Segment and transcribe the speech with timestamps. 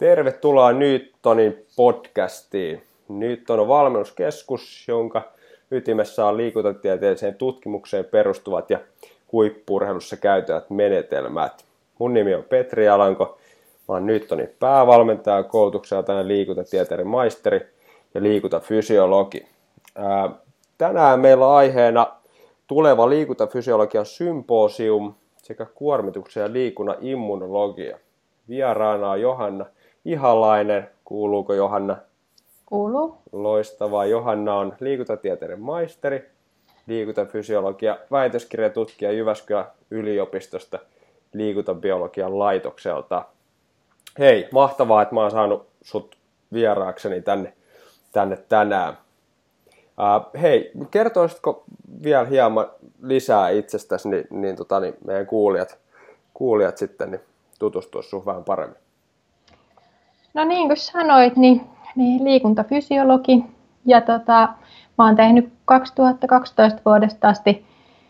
[0.00, 2.82] Tervetuloa Newtonin podcastiin.
[3.08, 5.22] Newton on valmennuskeskus, jonka
[5.70, 8.78] ytimessä on liikuntatieteelliseen tutkimukseen perustuvat ja
[9.32, 11.64] huippurheilussa käytävät menetelmät.
[11.98, 13.38] Mun nimi on Petri Alanko.
[13.88, 17.60] Mä oon Newtonin päävalmentaja, koulutukselta liikuntatieteiden maisteri
[18.14, 19.46] ja liikuntafysiologi.
[20.78, 22.06] Tänään meillä on aiheena
[22.66, 27.98] tuleva liikuntafysiologian symposium sekä kuormituksen ja liikunnan immunologia.
[28.48, 29.66] Vieraana on Johanna
[30.04, 30.90] Ihalainen.
[31.04, 31.96] Kuuluuko Johanna?
[32.66, 33.18] Kuuluu.
[33.32, 34.06] Loistavaa.
[34.06, 36.30] Johanna on liikuntatieteiden maisteri,
[36.86, 40.78] liikuntafysiologia, väitöskirjatutkija Jyväskylän yliopistosta
[41.32, 43.24] liikuntabiologian laitokselta.
[44.18, 46.16] Hei, mahtavaa, että mä oon saanut sut
[46.52, 47.52] vieraakseni tänne,
[48.12, 48.98] tänne tänään.
[49.76, 51.64] Uh, hei, kertoisitko
[52.02, 52.70] vielä hieman
[53.02, 55.78] lisää itsestäsi, niin, niin, tota, niin meidän kuulijat,
[56.34, 57.20] kuulijat sitten niin
[57.58, 58.78] tutustua sun vähän paremmin?
[60.34, 61.60] No niin kuin sanoit, niin,
[61.96, 63.44] niin liikuntafysiologi
[63.86, 64.48] ja tota,
[64.98, 67.64] mä oon tehnyt 2012 vuodesta asti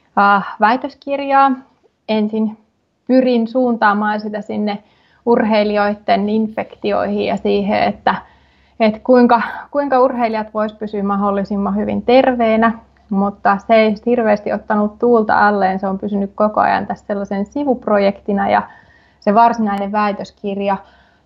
[0.08, 1.52] uh, väitöskirjaa.
[2.08, 2.58] Ensin
[3.06, 4.82] pyrin suuntaamaan sitä sinne
[5.26, 8.14] urheilijoiden infektioihin ja siihen, että,
[8.80, 12.72] että kuinka, kuinka urheilijat vois pysyä mahdollisimman hyvin terveenä,
[13.10, 18.50] mutta se ei hirveästi ottanut tuulta alleen, se on pysynyt koko ajan tässä sellaisen sivuprojektina
[18.50, 18.62] ja
[19.20, 20.76] se varsinainen väitöskirja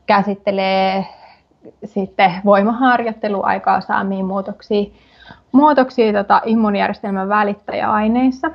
[0.06, 1.06] käsittelee
[1.84, 4.91] sitten voimaharjoitteluaikaa saamiin muutoksia,
[5.52, 8.50] muutoksia tota, immuunijärjestelmän välittäjäaineissa.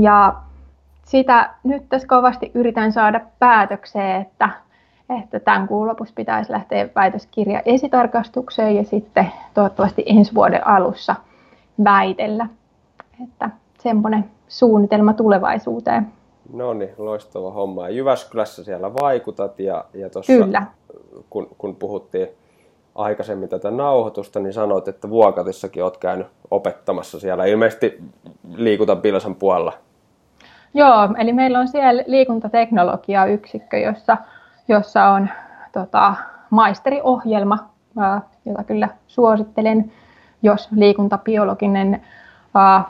[0.00, 0.34] Ja
[1.04, 4.48] sitä nyt tässä kovasti yritän saada päätökseen, että,
[5.22, 11.16] että tämän kuun lopussa pitäisi lähteä väitöskirja esitarkastukseen ja sitten toivottavasti ensi vuoden alussa
[11.84, 12.46] väitellä.
[13.24, 16.12] Että semmoinen suunnitelma tulevaisuuteen.
[16.52, 17.88] No niin, loistava homma.
[17.88, 20.32] Ja Jyväskylässä siellä vaikutat ja, ja tuossa
[21.30, 22.28] kun, kun puhuttiin
[22.94, 28.02] aikaisemmin tätä nauhoitusta, niin sanoit, että Vuokatissakin olet käynyt opettamassa siellä ilmeisesti
[28.54, 29.72] liikuntapilasan puolella.
[30.74, 34.16] Joo, eli meillä on siellä liikuntateknologia yksikkö, jossa,
[34.68, 35.28] jossa on
[35.72, 36.14] tota,
[36.50, 37.58] maisteriohjelma,
[38.44, 39.92] jota kyllä suosittelen,
[40.42, 42.02] jos liikuntabiologinen
[42.54, 42.84] ää,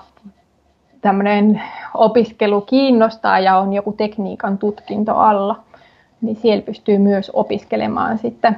[1.01, 1.63] tämmöinen
[1.95, 5.61] opiskelu kiinnostaa ja on joku tekniikan tutkinto alla,
[6.21, 8.57] niin siellä pystyy myös opiskelemaan sitten,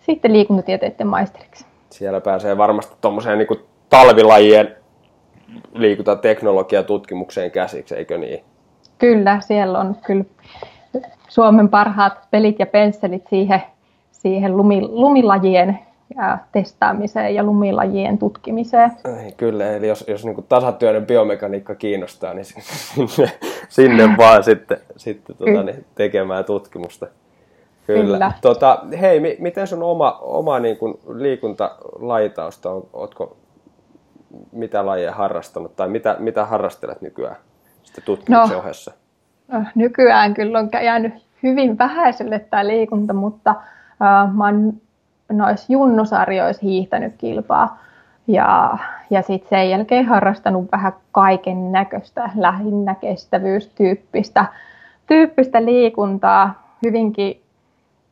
[0.00, 1.66] sitten liikuntatieteiden maisteriksi.
[1.90, 4.76] Siellä pääsee varmasti tuommoiseen niin talvilajien
[5.74, 8.44] liikuntateknologiatutkimukseen käsiksi, eikö niin?
[8.98, 10.24] Kyllä, siellä on kyllä
[11.28, 13.62] Suomen parhaat pelit ja pensselit siihen,
[14.12, 14.56] siihen
[14.90, 15.78] lumilajien
[16.16, 18.92] ja testaamiseen ja lumilajien tutkimiseen.
[19.36, 22.44] Kyllä, eli jos, jos niin tasatyöinen biomekaniikka kiinnostaa, niin
[22.94, 23.32] sinne,
[23.68, 27.06] sinne vaan sitten, sitten tota, niin, tekemään tutkimusta.
[27.86, 28.02] Kyllä.
[28.02, 28.32] Kyllä.
[28.40, 32.86] Tota, hei, mi, miten sun oma, oma niin kuin liikuntalajitausta on?
[32.92, 33.36] Ootko
[34.52, 37.36] mitä lajeja harrastanut tai mitä, mitä harrastelet nykyään
[37.82, 38.92] sitten tutkimuksen no, ohessa?
[39.48, 44.72] No, nykyään kyllä on jäänyt hyvin vähäiselle tämä liikunta, mutta uh, mä oon
[45.32, 47.78] noissa junnusarjoissa hiihtänyt kilpaa.
[48.26, 48.78] Ja,
[49.10, 54.46] ja sitten sen jälkeen harrastanut vähän kaiken näköistä, lähinnä kestävyystyyppistä
[55.06, 57.40] tyyppistä liikuntaa hyvinkin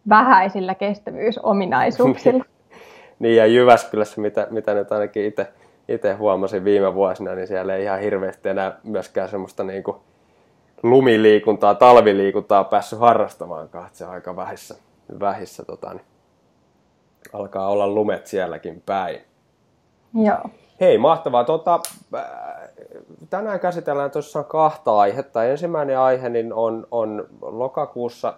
[0.09, 2.45] vähäisillä kestävyysominaisuuksilla.
[3.19, 5.53] niin ja Jyväskylässä, mitä, mitä nyt ainakin itse
[5.89, 9.97] itse huomasin viime vuosina, niin siellä ei ihan hirveästi enää myöskään semmoista niin kuin
[10.83, 13.91] lumiliikuntaa, talviliikuntaa päässyt harrastamaankaan.
[13.93, 14.75] Se on aika vähissä,
[15.21, 16.05] vähissä tota, niin
[17.33, 19.21] alkaa olla lumet sielläkin päin.
[20.15, 20.51] Joo.
[20.81, 21.45] Hei, mahtavaa.
[21.45, 21.81] Tota,
[22.15, 22.25] äh,
[23.31, 25.45] tänään käsitellään tosiaan kahta aihetta.
[25.45, 28.35] Ensimmäinen aihe niin on, on lokakuussa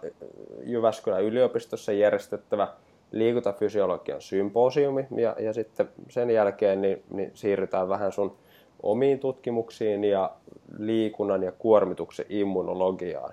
[0.62, 2.68] Jyväskylän yliopistossa järjestettävä
[3.12, 8.36] liikuntafysiologian symposiumi ja, ja sitten sen jälkeen niin, niin siirrytään vähän sun
[8.82, 10.30] omiin tutkimuksiin ja
[10.78, 13.32] liikunnan ja kuormituksen immunologiaan.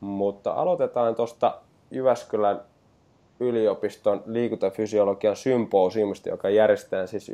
[0.00, 1.54] Mutta aloitetaan tuosta
[1.90, 2.60] Jyväskylän
[3.40, 7.32] yliopiston liikuntafysiologian symposiumista, joka järjestetään siis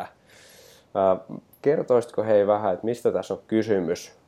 [0.00, 0.06] 11-13.10.
[1.62, 4.18] Kertoisitko hei vähän, että mistä tässä on kysymys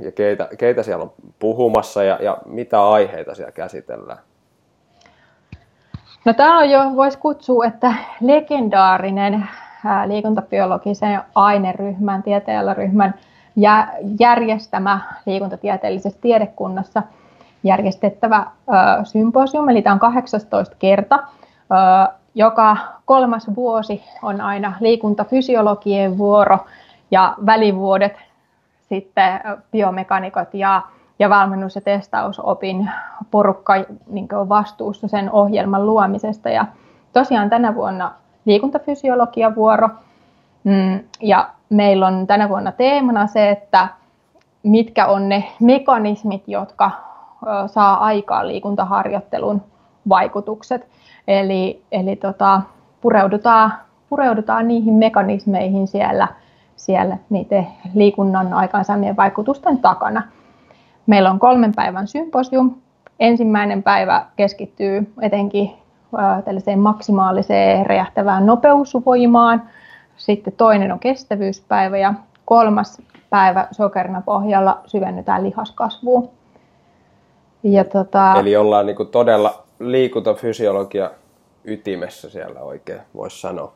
[0.00, 4.18] ja keitä, keitä siellä on puhumassa ja, ja mitä aiheita siellä käsitellään?
[6.24, 9.48] No tämä on jo, voisi kutsua, että legendaarinen
[10.06, 13.14] liikuntabiologisen aineryhmän, tieteenalaryhmän
[14.20, 17.02] järjestämä liikuntatieteellisessä tiedekunnassa
[17.66, 18.46] järjestettävä
[19.04, 21.22] symposium, eli tämä on 18 kerta.
[22.34, 26.58] Joka kolmas vuosi on aina liikuntafysiologien vuoro
[27.10, 28.16] ja välivuodet
[28.88, 29.40] sitten
[29.72, 30.82] biomekanikot ja
[31.18, 32.90] ja valmennus- ja testausopin
[33.30, 33.74] porukka
[34.06, 36.48] niin on vastuussa sen ohjelman luomisesta.
[36.48, 36.66] Ja
[37.12, 38.12] tosiaan tänä vuonna
[38.44, 39.88] liikuntafysiologia vuoro.
[40.64, 43.88] Mm, ja meillä on tänä vuonna teemana se, että
[44.62, 46.90] mitkä on ne mekanismit, jotka
[47.66, 49.62] saa aikaan liikuntaharjoittelun
[50.08, 50.88] vaikutukset.
[51.28, 52.62] Eli, eli tota,
[53.00, 53.72] pureudutaan,
[54.08, 56.28] pureudutaan niihin mekanismeihin siellä,
[56.76, 60.22] siellä niiden liikunnan aikaansaamien vaikutusten takana.
[61.06, 62.74] Meillä on kolmen päivän symposium.
[63.20, 65.72] Ensimmäinen päivä keskittyy etenkin
[66.44, 69.62] tällaiseen maksimaaliseen räjähtävään nopeusvoimaan.
[70.16, 76.35] Sitten toinen on kestävyyspäivä ja kolmas päivä sokerina pohjalla syvennytään lihaskasvuun.
[77.72, 78.34] Ja tota...
[78.38, 81.10] Eli ollaan niin kuin todella liikuntafysiologia
[81.64, 83.72] ytimessä siellä oikein, voisi sanoa.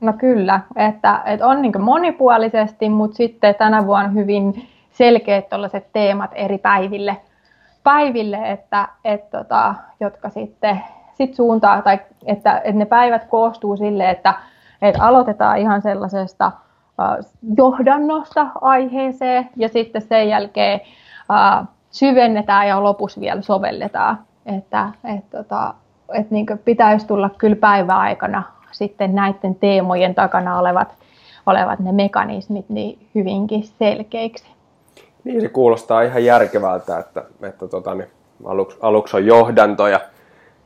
[0.00, 5.46] No kyllä, että, että on niin monipuolisesti, mutta sitten tänä vuonna hyvin selkeät
[5.92, 7.16] teemat eri päiville,
[7.82, 10.80] päiville että, että, tota, jotka sitten
[11.14, 14.34] sit suuntaa, tai että, että ne päivät koostuu sille, että,
[14.82, 16.52] että aloitetaan ihan sellaisesta
[17.56, 20.80] johdannosta aiheeseen ja sitten sen jälkeen
[21.92, 24.18] syvennetään ja lopussa vielä sovelletaan.
[24.46, 25.74] Että, et, tota,
[26.14, 30.94] et niin pitäisi tulla kyllä päiväaikana sitten näiden teemojen takana olevat,
[31.46, 34.46] olevat ne mekanismit niin hyvinkin selkeiksi.
[35.24, 38.08] Niin se kuulostaa ihan järkevältä, että, että tota, niin
[38.44, 40.00] aluksi, aluksi on johdanto ja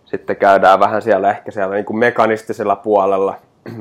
[0.05, 3.35] sitten käydään vähän siellä ehkä siellä niin kuin mekanistisella puolella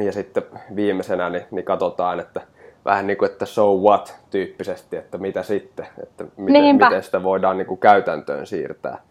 [0.06, 0.44] ja sitten
[0.75, 2.42] viimeisenä niin, niin katsotaan, että
[2.85, 7.57] vähän niin kuin, että so what tyyppisesti, että mitä sitten, että miten, miten sitä voidaan
[7.57, 9.01] niin kuin käytäntöön siirtää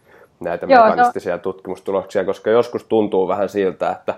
[0.40, 1.38] näitä Joo, mekanistisia no.
[1.38, 4.14] tutkimustuloksia, koska joskus tuntuu vähän siltä, että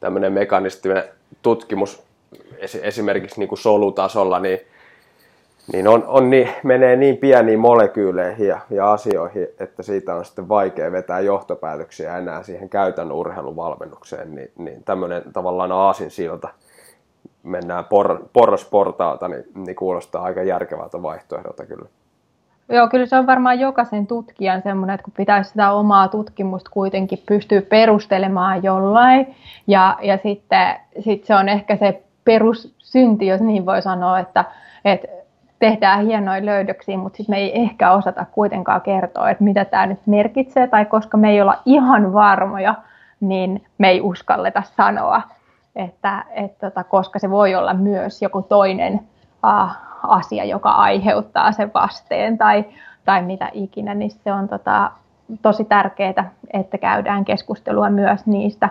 [0.00, 1.04] tämmöinen mekanistinen
[1.42, 2.02] tutkimus
[2.82, 4.60] esimerkiksi niin kuin solutasolla, niin,
[5.72, 10.48] niin, on, on niin, menee niin pieniin molekyyleihin ja, ja asioihin, että siitä on sitten
[10.48, 16.48] vaikea vetää johtopäätöksiä enää siihen käytännön urheiluvalmennukseen, niin, niin tämmöinen tavallaan aasinsilta
[17.42, 21.88] mennään por, porrasportaalta, niin, niin kuulostaa aika järkevältä vaihtoehdolta kyllä.
[22.68, 27.22] Joo, kyllä se on varmaan jokaisen tutkijan semmoinen, että kun pitäisi sitä omaa tutkimusta kuitenkin
[27.26, 29.34] pystyä perustelemaan jollain,
[29.66, 34.44] ja, ja sitten sit se on ehkä se perussynti, jos niin voi sanoa, että,
[34.84, 35.08] että
[35.58, 40.00] tehdään hienoja löydöksiä, mutta sitten me ei ehkä osata kuitenkaan kertoa, että mitä tämä nyt
[40.06, 42.74] merkitsee, tai koska me ei olla ihan varmoja,
[43.20, 45.22] niin me ei uskalleta sanoa,
[45.76, 49.70] että, että tota, koska se voi olla myös joku toinen uh,
[50.02, 52.64] asia, joka aiheuttaa sen vasteen tai,
[53.04, 54.90] tai mitä ikinä, niin se on tota,
[55.42, 58.68] tosi tärkeää, että käydään keskustelua myös niistä,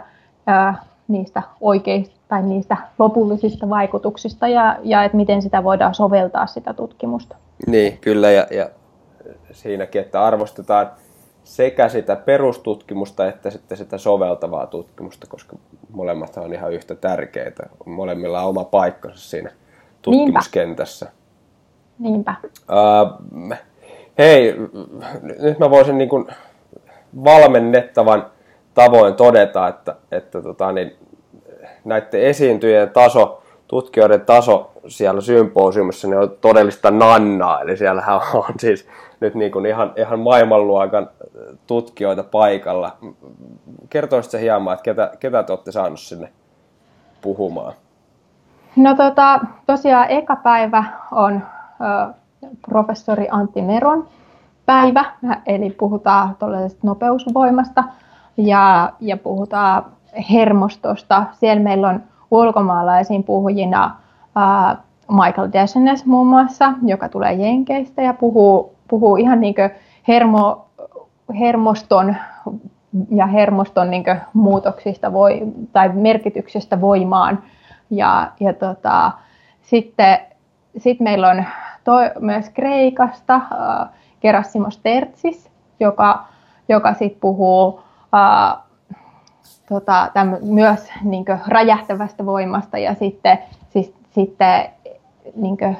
[0.71, 0.77] uh,
[1.07, 7.35] niistä oikeista tai niistä lopullisista vaikutuksista ja, ja että miten sitä voidaan soveltaa sitä tutkimusta.
[7.67, 8.69] Niin, kyllä ja, ja
[9.51, 10.91] siinäkin, että arvostetaan
[11.51, 15.55] sekä sitä perustutkimusta että sitten sitä soveltavaa tutkimusta, koska
[15.91, 17.63] molemmat on ihan yhtä tärkeitä.
[17.85, 19.51] Molemmilla on oma paikkansa siinä
[20.01, 21.11] tutkimuskentässä.
[21.99, 22.35] Niinpä.
[22.43, 23.53] Uh,
[24.17, 24.55] hei,
[25.39, 26.27] nyt mä voisin niin kuin
[27.23, 28.25] valmennettavan
[28.73, 30.95] tavoin todeta, että, että tota, niin,
[31.85, 33.40] näiden esiintyjien taso,
[33.71, 37.61] tutkijoiden taso siellä symposiumissa niin on todellista nannaa.
[37.61, 38.87] Eli siellähän on siis
[39.19, 41.09] nyt niin kuin ihan, ihan maailmanluokan
[41.67, 42.97] tutkijoita paikalla.
[43.89, 46.29] Kertoisitko hieman, että ketä, ketä te olette saaneet sinne
[47.21, 47.73] puhumaan?
[48.75, 51.41] No tota, tosiaan eka päivä on
[51.81, 52.13] ö,
[52.69, 54.07] professori Antti Meron
[54.65, 55.05] päivä,
[55.45, 56.37] eli puhutaan
[56.83, 57.83] nopeusvoimasta
[58.37, 59.85] ja, ja puhutaan
[60.31, 61.23] hermostosta.
[61.33, 63.95] Siellä meillä on ulkomaalaisiin puhujina
[65.11, 69.55] Michael Desenes muun muassa, joka tulee Jenkeistä ja puhuu, puhuu ihan niin
[70.07, 70.65] hermo,
[71.39, 72.15] hermoston
[73.09, 75.41] ja hermoston niin muutoksista voi,
[75.73, 77.43] tai merkityksestä voimaan.
[77.89, 79.11] Ja, ja tota,
[79.61, 80.19] sitten
[80.77, 81.45] sit meillä on
[81.83, 83.89] toi, myös Kreikasta äh,
[84.83, 86.25] Tertsis, joka,
[86.69, 87.81] joka sit puhuu
[88.13, 88.57] äh,
[89.71, 93.37] tota, täm, myös niin räjähtävästä voimasta ja sitten,
[93.69, 94.65] siis, sitten
[95.35, 95.77] niin kuin,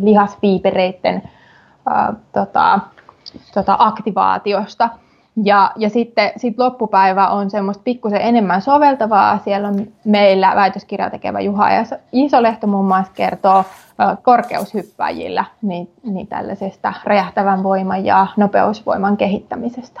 [0.00, 1.22] lihasviipereiden
[1.90, 2.80] äh, tota,
[3.54, 4.88] tota, aktivaatiosta.
[5.44, 9.38] Ja, ja sitten sit loppupäivä on semmoista pikkusen enemmän soveltavaa.
[9.38, 11.66] Siellä on meillä väitöskirja tekevä Juha
[12.12, 13.64] Isolehto muun muassa kertoo
[14.22, 20.00] korkeushyppäjillä niin, niin tällaisesta räjähtävän voiman ja nopeusvoiman kehittämisestä.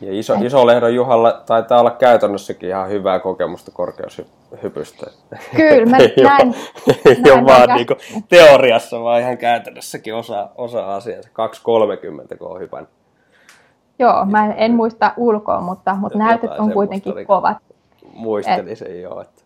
[0.00, 5.06] Ja iso, iso lehdon Juhalla taitaa olla käytännössäkin ihan hyvää kokemusta korkeushypystä.
[5.56, 6.54] Kyllä, mä ei näin.
[7.04, 7.86] Ei ole vaan niin
[8.28, 11.20] teoriassa, vaan ihan käytännössäkin osa, osa asiaa.
[11.20, 12.90] 2.30 kun on hypännyt.
[13.98, 17.56] Joo, mä en, en muista ulkoa, mutta, mutta näytöt on kuitenkin oli, kovat.
[18.14, 19.20] Muistelin sen jo.
[19.20, 19.42] Että...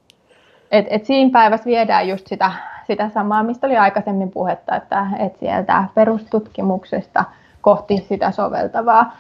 [0.71, 2.53] Et, et siinä päivässä viedään just sitä,
[2.87, 7.25] sitä samaa, mistä oli aikaisemmin puhetta, että et sieltä perustutkimuksesta
[7.61, 9.13] kohti sitä soveltavaa.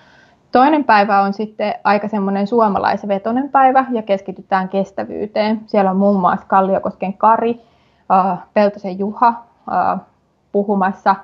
[0.52, 5.60] Toinen päivä on sitten aika semmoinen suomalaisvetoinen päivä ja keskitytään kestävyyteen.
[5.66, 7.60] Siellä on muun muassa Kalliokosken Kari,
[8.54, 9.34] Peltosen Juha
[10.52, 11.16] puhumassa,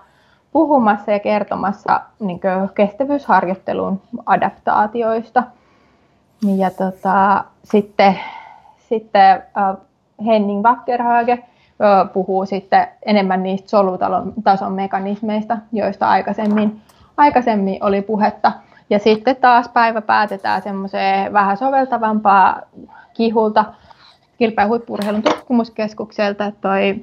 [0.52, 2.40] puhumassa ja kertomassa niin
[2.74, 5.42] kestävyysharjoittelun adaptaatioista.
[6.56, 8.18] Ja tota, sitten,
[8.78, 9.42] sitten
[10.26, 11.38] Henning Wackerhage
[12.12, 16.80] puhuu sitten enemmän niistä solutason mekanismeista, joista aikaisemmin,
[17.16, 18.52] aikaisemmin oli puhetta.
[18.90, 22.60] Ja sitten taas päivä päätetään semmoiseen vähän soveltavampaa
[23.14, 23.64] kihulta
[24.38, 26.52] kilpä- ja huippurheilun tutkimuskeskukselta.
[26.60, 26.96] Toi,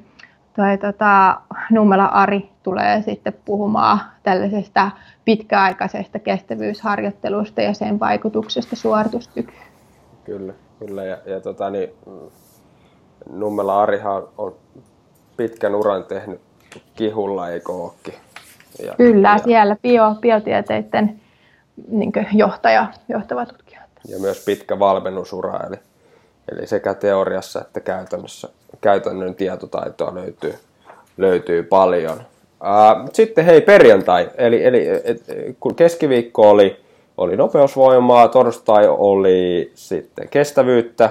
[0.55, 4.91] toi tota, Nummela Ari tulee sitten puhumaan tällaisesta
[5.25, 9.63] pitkäaikaisesta kestävyysharjoittelusta ja sen vaikutuksesta suorituskykyyn.
[10.23, 11.03] Kyllä, kyllä.
[11.03, 11.89] Ja, ja tota, niin,
[13.29, 14.55] Nummela Arihan on
[15.37, 16.41] pitkän uran tehnyt
[16.95, 18.13] kihulla, eikö ookin?
[18.85, 19.37] Ja, Kyllä, ja...
[19.37, 21.19] siellä bio, biotieteiden
[21.87, 23.81] niin johtaja, johtava tutkija.
[24.07, 25.75] Ja myös pitkä valmennusura, eli,
[26.51, 28.49] eli sekä teoriassa että käytännössä,
[28.81, 30.55] käytännön tietotaitoa löytyy,
[31.17, 32.21] löytyy paljon.
[33.13, 35.23] sitten hei perjantai, eli, eli et,
[35.59, 36.83] kun keskiviikko oli,
[37.17, 41.09] oli nopeusvoimaa, torstai oli sitten kestävyyttä,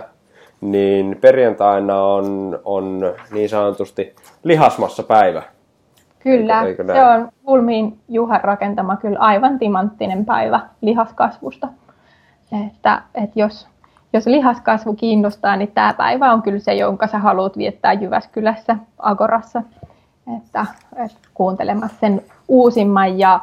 [0.60, 4.14] niin perjantaina on, on niin sanotusti
[4.44, 5.42] lihasmassa päivä.
[6.24, 11.68] Kyllä, eikö, eikö se on Ulmiin Juhan rakentama kyllä aivan timanttinen päivä lihaskasvusta.
[12.66, 13.68] Että, että jos,
[14.12, 19.62] jos lihaskasvu kiinnostaa, niin tämä päivä on kyllä se, jonka sä haluat viettää Jyväskylässä Agorassa.
[20.36, 20.66] Että,
[21.04, 23.40] että kuuntelemassa sen uusimman ja,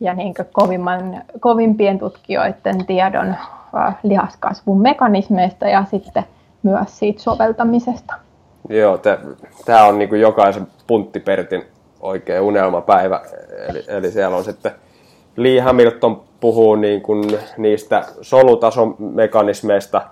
[0.00, 3.34] ja niin kovimman, kovimpien tutkijoiden tiedon
[4.02, 6.24] lihaskasvun mekanismeista ja sitten
[6.62, 8.14] myös siitä soveltamisesta.
[8.68, 8.98] Joo,
[9.64, 11.64] tämä on niin kuin jokaisen punttipertin
[12.00, 13.20] oikein unelmapäivä.
[13.68, 14.72] Eli, eli siellä on sitten
[15.36, 20.02] Lee Hamilton puhuu niin kuin niistä solutason mekanismeista,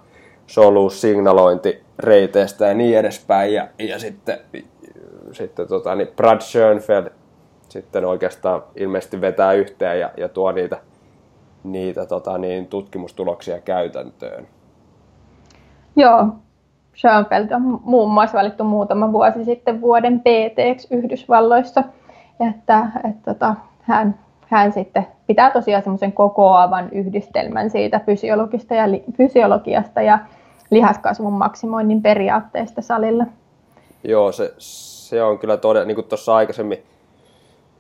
[0.47, 3.55] solusignalointireiteistä ja niin edespäin.
[3.55, 4.39] Ja, ja sitten,
[5.33, 7.07] sitten tota, niin Brad Schoenfeld
[7.69, 10.79] sitten oikeastaan ilmeisesti vetää yhteen ja, ja tuo niitä,
[11.65, 14.49] niitä tota, niin, tutkimustuloksia käytäntöön.
[15.97, 16.29] Joo,
[16.97, 21.85] Schoenfeld on muun muassa valittu muutama vuosi sitten vuoden PT Yhdysvalloissa,
[22.49, 28.85] että, että että hän, hän sitten pitää tosiaan semmoisen kokoavan yhdistelmän siitä fysiologista ja,
[29.17, 30.19] fysiologiasta ja
[30.71, 33.25] lihaskasvun maksimoinnin periaatteesta salilla.
[34.05, 36.83] Joo, se, se on kyllä todella, niin kuin tuossa aikaisemmin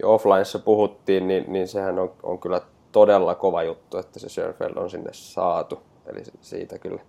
[0.02, 2.60] jo offlineissa puhuttiin, niin, niin sehän on, on kyllä
[2.92, 5.82] todella kova juttu, että se Schoenfeld on sinne saatu.
[6.06, 7.00] Eli siitä kyllä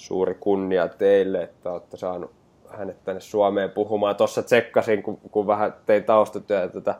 [0.00, 2.30] suuri kunnia teille, että olette saanut
[2.68, 4.16] hänet tänne Suomeen puhumaan.
[4.16, 6.94] Tuossa tsekkasin, kun, kun vähän tein taustatyötä tätä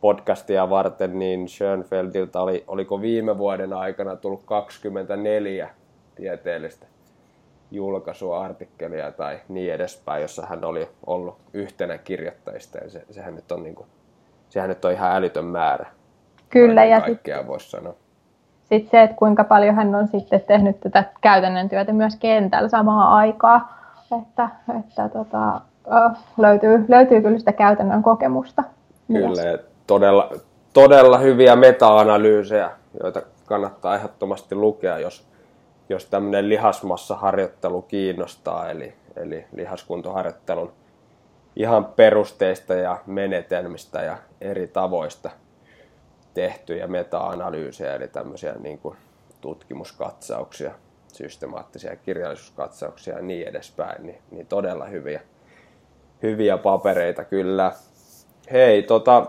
[0.00, 5.70] podcastia varten, niin Schönfeldiltä oli, oliko viime vuoden aikana tullut 24
[6.14, 6.86] tieteellistä
[7.70, 12.78] julkaisua, artikkelia tai niin edespäin, jossa hän oli ollut yhtenä kirjoittajista.
[12.78, 13.88] Ja se, sehän, nyt on, niin kuin,
[14.48, 15.86] sehän nyt on ihan älytön määrä.
[16.48, 16.84] Kyllä.
[16.84, 17.46] Ja kaikkea sit...
[17.46, 17.94] voisi sanoa
[18.68, 23.12] sitten se, että kuinka paljon hän on sitten tehnyt tätä käytännön työtä myös kentällä samaan
[23.12, 23.78] aikaa,
[24.20, 24.48] että,
[24.80, 25.60] että tota,
[26.38, 28.62] löytyy, löytyy kyllä sitä käytännön kokemusta.
[29.06, 30.30] Kyllä, todella,
[30.72, 32.70] todella hyviä meta-analyysejä,
[33.02, 35.26] joita kannattaa ehdottomasti lukea, jos,
[35.88, 40.72] jos tämmöinen lihasmassaharjoittelu kiinnostaa, eli, eli lihaskuntoharjoittelun
[41.56, 45.30] ihan perusteista ja menetelmistä ja eri tavoista–
[46.36, 48.96] tehtyjä meta-analyysejä, eli tämmöisiä niin kuin
[49.40, 50.70] tutkimuskatsauksia,
[51.12, 55.20] systemaattisia kirjallisuuskatsauksia ja niin edespäin, niin, niin todella hyviä,
[56.22, 57.72] hyviä papereita kyllä.
[58.52, 59.26] Hei, tota,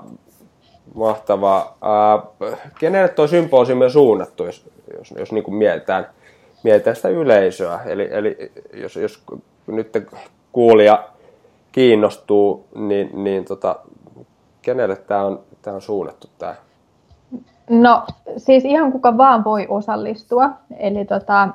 [0.95, 1.77] mahtavaa.
[1.81, 2.49] Ää,
[2.79, 6.09] kenelle tuo symposiumi on suunnattu, jos, jos, jos niin kuin mietitään,
[6.63, 7.79] mietitään sitä yleisöä?
[7.85, 9.23] Eli, eli jos, jos
[9.67, 9.91] nyt
[10.51, 11.09] kuulija
[11.71, 13.75] kiinnostuu, niin, niin tota,
[14.61, 16.55] kenelle tämä on, on suunnattu tämä
[17.69, 18.03] No
[18.37, 20.49] siis ihan kuka vaan voi osallistua.
[20.77, 21.49] Eli, tota,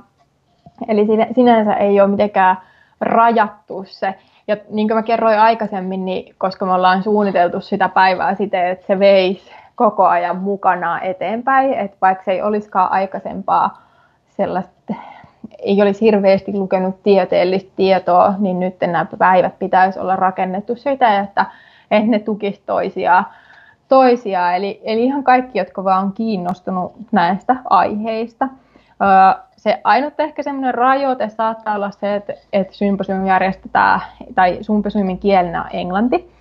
[0.88, 2.56] eli sinänsä ei ole mitenkään
[3.00, 4.14] rajattu se.
[4.48, 8.86] Ja niin kuin mä kerroin aikaisemmin, niin koska me ollaan suunniteltu sitä päivää siten, että
[8.86, 13.82] se veisi koko ajan mukana eteenpäin, että vaikka se ei olisikaan aikaisempaa
[14.28, 14.94] sellaista,
[15.58, 21.46] ei olisi hirveästi lukenut tieteellistä tietoa, niin nyt nämä päivät pitäisi olla rakennettu sitä, että,
[21.90, 23.26] että ne tukisi toisiaan.
[23.92, 24.56] Toisiaan.
[24.56, 28.48] Eli, eli ihan kaikki, jotka vaan on kiinnostunut näistä aiheista.
[29.56, 34.00] Se ainut ehkä semmoinen rajoite saattaa olla se, että, että symposium järjestetään,
[34.34, 36.32] tai symposiumin kielenä on englanti.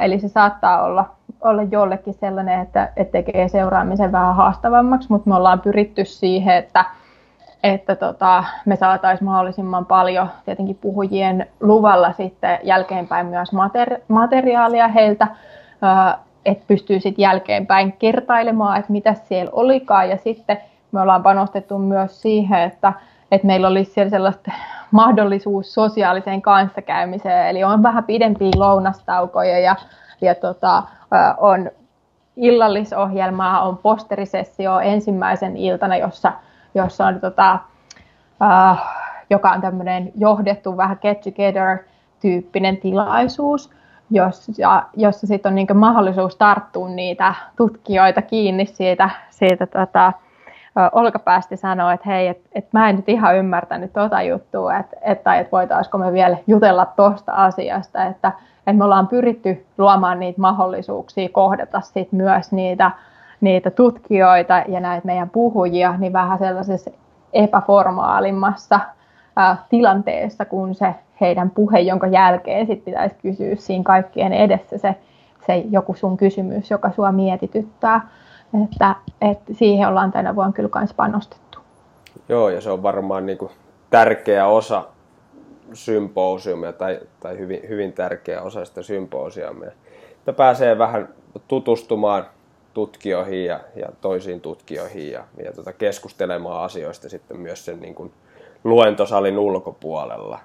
[0.00, 1.04] Eli se saattaa olla
[1.40, 6.84] olla jollekin sellainen, että, että tekee seuraamisen vähän haastavammaksi, mutta me ollaan pyritty siihen, että,
[7.62, 15.26] että tota, me saataisiin mahdollisimman paljon tietenkin puhujien luvalla sitten jälkeenpäin myös materi- materiaalia heiltä,
[16.44, 20.08] että pystyy sitten jälkeenpäin kertailemaan, että mitä siellä olikaan.
[20.08, 20.58] Ja sitten
[20.92, 22.92] me ollaan panostettu myös siihen, että,
[23.32, 24.52] että meillä olisi siellä sellaista
[24.90, 29.76] mahdollisuus sosiaaliseen kanssakäymiseen, eli on vähän pidempiä lounastaukoja ja,
[30.20, 30.82] ja tota,
[31.38, 31.70] on
[32.36, 36.32] illallisohjelmaa, on posterisessio ensimmäisen iltana, jossa,
[36.74, 37.58] jossa on tota,
[38.40, 38.78] uh,
[39.30, 41.78] joka on tämmöinen johdettu vähän get together
[42.20, 43.70] tyyppinen tilaisuus,
[44.10, 44.52] jossa,
[44.96, 50.12] jossa sitten on niin mahdollisuus tarttua niitä tutkijoita kiinni siitä, siitä tota,
[50.92, 55.20] olkapäästä sanoa, että hei, että et mä en nyt ihan ymmärtänyt tota juttua, että et,
[55.40, 58.32] et voitaisiko me vielä jutella tuosta asiasta, että
[58.66, 62.90] et me ollaan pyritty luomaan niitä mahdollisuuksia kohdata sit myös niitä,
[63.40, 66.90] niitä tutkijoita ja näitä meidän puhujia niin vähän sellaisessa
[67.32, 68.80] epäformaalimmassa
[69.68, 74.94] tilanteessa, kun se heidän puhe, jonka jälkeen sit pitäisi kysyä siinä kaikkien edessä se,
[75.46, 78.08] se joku sun kysymys, joka sua mietityttää.
[78.64, 81.58] Että, että siihen ollaan tänä vuonna kyllä myös panostettu.
[82.28, 83.50] Joo, ja se on varmaan niin kuin
[83.90, 84.84] tärkeä osa
[85.72, 89.70] symposiumia tai, tai hyvin, hyvin tärkeä osa sitä symposiumia.
[90.18, 91.08] Että pääsee vähän
[91.48, 92.26] tutustumaan
[92.74, 98.12] tutkijoihin ja, ja toisiin tutkijoihin ja, ja tota keskustelemaan asioista sitten myös sen niin kuin
[98.64, 100.38] luentosalin ulkopuolella.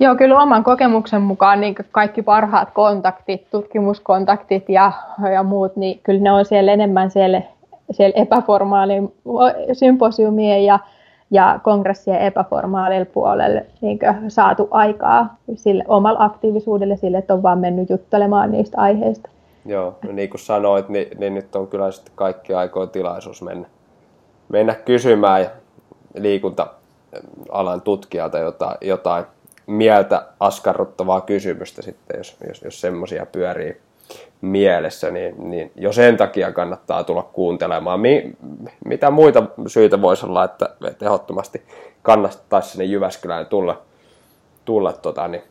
[0.00, 4.92] Joo, kyllä oman kokemuksen mukaan niin kaikki parhaat kontaktit, tutkimuskontaktit ja,
[5.32, 7.42] ja muut, niin kyllä ne on siellä enemmän siellä,
[7.90, 9.14] siellä epäformaalin
[9.72, 10.78] symposiumien ja,
[11.30, 17.90] ja kongressien epäformaalilla puolella niin saatu aikaa sille omalla aktiivisuudelle sille, että on vaan mennyt
[17.90, 19.30] juttelemaan niistä aiheista.
[19.66, 23.68] Joo, no niin kuin sanoit, niin, niin nyt on kyllä sitten kaikki aikoin tilaisuus mennä,
[24.48, 25.46] mennä kysymään
[27.22, 29.24] liikunta-alan tutkijalta jotain, jotain
[29.66, 33.80] mieltä askarruttavaa kysymystä sitten, jos, jos, jos semmoisia pyörii
[34.40, 38.00] mielessä, niin, niin jo sen takia kannattaa tulla kuuntelemaan.
[38.00, 38.32] Mi,
[38.84, 40.68] mitä muita syitä voisi olla, että,
[41.02, 41.62] ehdottomasti
[42.02, 43.82] kannattaisi sinne Jyväskylään tulla,
[44.64, 45.42] tulla tota, niin,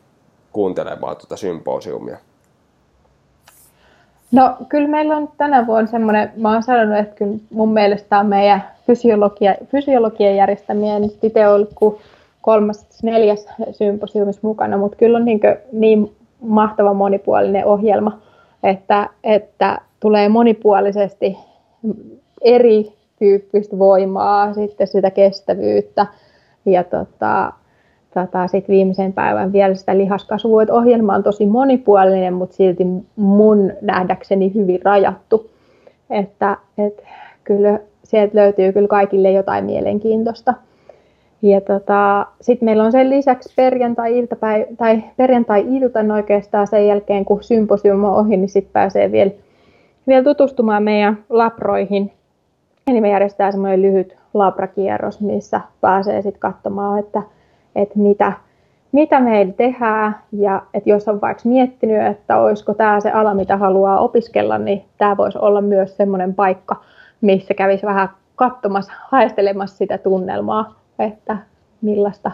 [0.52, 2.18] kuuntelemaan tuota symposiumia?
[4.32, 8.26] No kyllä meillä on tänä vuonna semmoinen, mä oon sanonut, että kyllä mun mielestä on
[8.26, 12.00] meidän fysiologia, fysiologian järjestämien Titeolku
[12.40, 15.40] kolmas, neljäs symposiumissa mukana, mutta kyllä on niin,
[15.72, 18.18] niin mahtava monipuolinen ohjelma,
[18.62, 21.38] että, että tulee monipuolisesti
[22.40, 26.06] eri tyyppistä voimaa, sitten sitä kestävyyttä
[26.64, 27.52] ja tota,
[28.14, 30.62] tota, sit viimeisen päivän vielä sitä lihaskasvua.
[30.62, 32.84] Et ohjelma on tosi monipuolinen, mutta silti
[33.16, 35.50] mun nähdäkseni hyvin rajattu.
[36.10, 37.02] Että, et
[37.44, 40.54] kyllä sieltä löytyy kyllä kaikille jotain mielenkiintoista.
[41.42, 48.04] Ja tota, sitten meillä on sen lisäksi perjantai-iltapäivä, tai perjantai-iltan oikeastaan sen jälkeen, kun symposium
[48.04, 49.30] on ohi, niin sitten pääsee vielä,
[50.06, 52.12] vielä tutustumaan meidän labroihin.
[52.86, 57.22] Eli me järjestetään semmoinen lyhyt labrakierros, missä pääsee sitten katsomaan, että,
[57.76, 58.32] että mitä,
[58.92, 60.16] mitä meillä tehdään.
[60.32, 64.84] Ja että jos on vaikka miettinyt, että olisiko tämä se ala, mitä haluaa opiskella, niin
[64.98, 66.76] tämä voisi olla myös semmoinen paikka,
[67.20, 71.36] missä kävisi vähän katsomassa, haistelemassa sitä tunnelmaa että
[71.82, 72.30] millaista,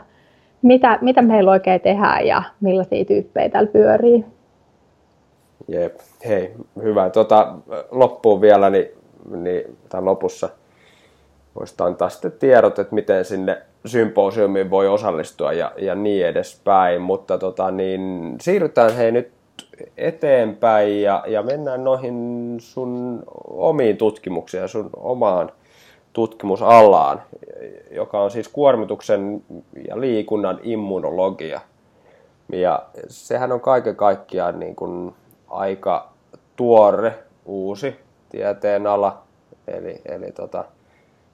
[0.62, 4.25] mitä, mitä meillä oikein tehdään ja millaisia tyyppejä täällä pyörii.
[5.68, 5.94] Jep,
[6.29, 7.11] hei, hyvä.
[7.11, 7.55] Tota,
[7.90, 8.88] loppuun vielä, niin,
[9.31, 10.49] niin tai lopussa
[11.55, 17.38] voisi antaa sitten tiedot, että miten sinne symposiumiin voi osallistua ja, ja niin edespäin, mutta
[17.38, 19.33] tota, niin, siirrytään hei nyt
[19.97, 25.53] eteenpäin ja, ja mennään noihin sun omiin tutkimuksiin ja sun omaan
[26.12, 27.23] tutkimusalaan,
[27.90, 29.43] joka on siis kuormituksen
[29.88, 31.61] ja liikunnan immunologia.
[32.53, 35.14] Ja sehän on kaiken kaikkiaan niin kuin
[35.49, 36.12] aika
[36.57, 37.97] tuore, uusi
[38.29, 39.23] tieteen ala.
[39.69, 40.64] Eli, eli tota,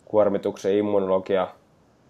[0.05, 1.49] kuormituksen immunologia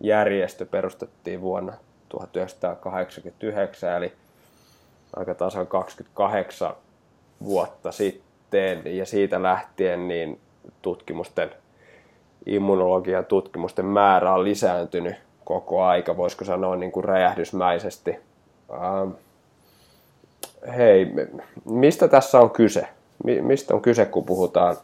[0.00, 1.72] järjestö perustettiin vuonna
[2.08, 4.12] 1989, eli
[5.16, 6.74] aika tasan 28
[7.44, 10.40] vuotta sitten ja siitä lähtien niin
[10.82, 11.50] tutkimusten,
[12.46, 18.16] immunologian tutkimusten määrä on lisääntynyt koko aika, voisiko sanoa niin kuin räjähdysmäisesti.
[18.72, 19.10] Ähm,
[20.76, 21.06] hei,
[21.64, 22.88] mistä tässä on kyse?
[23.42, 24.76] Mistä on kyse, kun puhutaan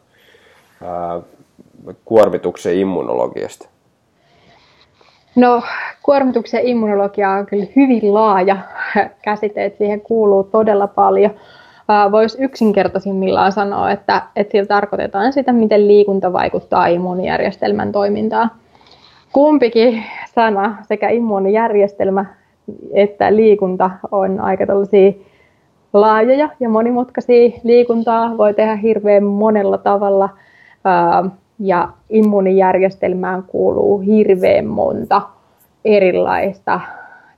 [0.83, 1.25] äh,
[2.05, 3.69] kuormituksen immunologiasta?
[5.37, 5.63] No,
[6.03, 8.57] kuormituksen immunologia on kyllä hyvin laaja
[9.23, 11.31] käsite, että siihen kuuluu todella paljon.
[12.13, 18.51] Voisi yksinkertaisimmillaan sanoa, että, että sillä tarkoitetaan sitä, miten liikunta vaikuttaa immuunijärjestelmän toimintaan.
[19.33, 22.25] Kumpikin sana, sekä immuunijärjestelmä
[22.95, 25.13] että liikunta, on aika tällaisia
[25.93, 27.51] laajoja ja monimutkaisia.
[27.65, 30.29] Liikuntaa voi tehdä hirveän monella tavalla
[31.59, 35.23] ja immuunijärjestelmään kuuluu hirveän monta
[35.85, 36.81] erilaista,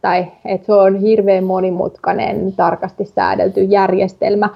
[0.02, 4.48] tai että se on hirveän monimutkainen, tarkasti säädelty järjestelmä.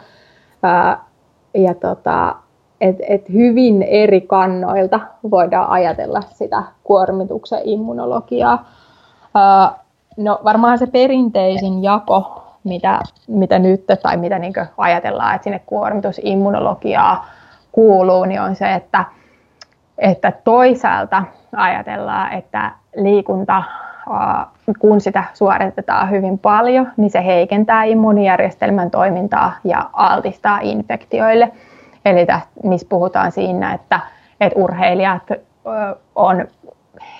[1.55, 2.35] ja tota,
[2.81, 8.69] et, et hyvin eri kannoilta voidaan ajatella sitä kuormituksen immunologiaa.
[10.17, 17.27] no varmaan se perinteisin jako, mitä, mitä nyt tai mitä niin ajatellaan, että sinne kuormitusimmunologiaa
[17.73, 19.05] kuuluu, niin on se, että
[20.03, 21.25] että toisaalta
[21.57, 23.63] ajatellaan, että liikunta,
[24.79, 31.53] kun sitä suoritetaan hyvin paljon, niin se heikentää immuunijärjestelmän toimintaa ja altistaa infektioille.
[32.05, 34.01] Eli tästä, missä puhutaan siinä, että,
[34.41, 35.23] että urheilijat
[36.15, 36.47] on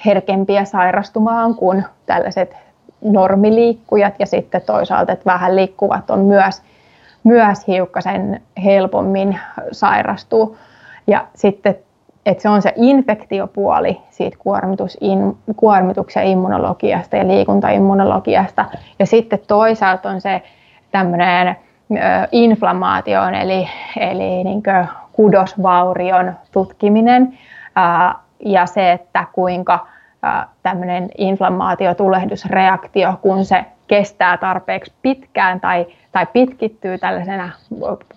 [0.07, 2.57] herkempiä sairastumaan kuin tällaiset
[3.01, 6.63] normiliikkujat ja sitten toisaalta, että vähän liikkuvat on myös,
[7.25, 9.39] myös hiukkasen helpommin
[9.73, 10.57] sairastuu.
[11.07, 11.77] Ja sitten
[12.27, 18.65] että se on se infektiopuoli siitä kuormitus, in, kuormituksen immunologiasta ja liikuntaimmunologiasta.
[18.99, 20.43] Ja sitten toisaalta on se
[20.91, 21.57] tämmöinen
[22.33, 24.63] inflammaation eli, eli niin
[25.13, 27.39] kudosvaurion tutkiminen
[27.77, 29.87] ää, ja se, että kuinka
[30.63, 37.51] tämmöinen inflammaatiotulehdusreaktio, kun se kestää tarpeeksi pitkään tai, tai pitkittyy tällaisena,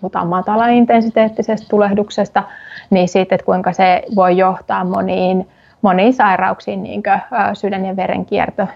[0.00, 2.42] puhutaan matala-intensiteettisestä tulehduksesta,
[2.90, 5.48] niin sitten, että kuinka se voi johtaa moniin,
[5.82, 7.20] moniin sairauksiin, niin kuin
[7.54, 8.68] sydän- ja verenkierto,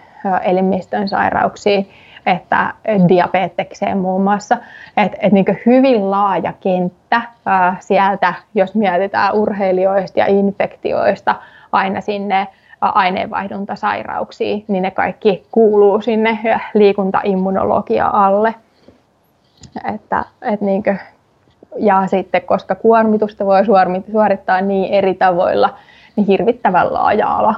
[0.43, 1.91] elimistön sairauksiin,
[2.27, 2.75] että
[3.09, 4.57] diabetekseen muun muassa.
[4.97, 11.35] Et, et niin hyvin laaja kenttä ää, sieltä, jos mietitään urheilijoista ja infektioista
[11.73, 12.49] aina sinne
[12.81, 16.39] aineenvaihduntasairauksiin, niin ne kaikki kuuluu sinne
[16.75, 18.55] liikuntaimmunologia alle.
[19.95, 20.99] Että, et niin kuin,
[21.77, 23.63] ja sitten, koska kuormitusta voi
[24.13, 25.75] suorittaa niin eri tavoilla,
[26.17, 27.55] niin hirvittävän laaja ala.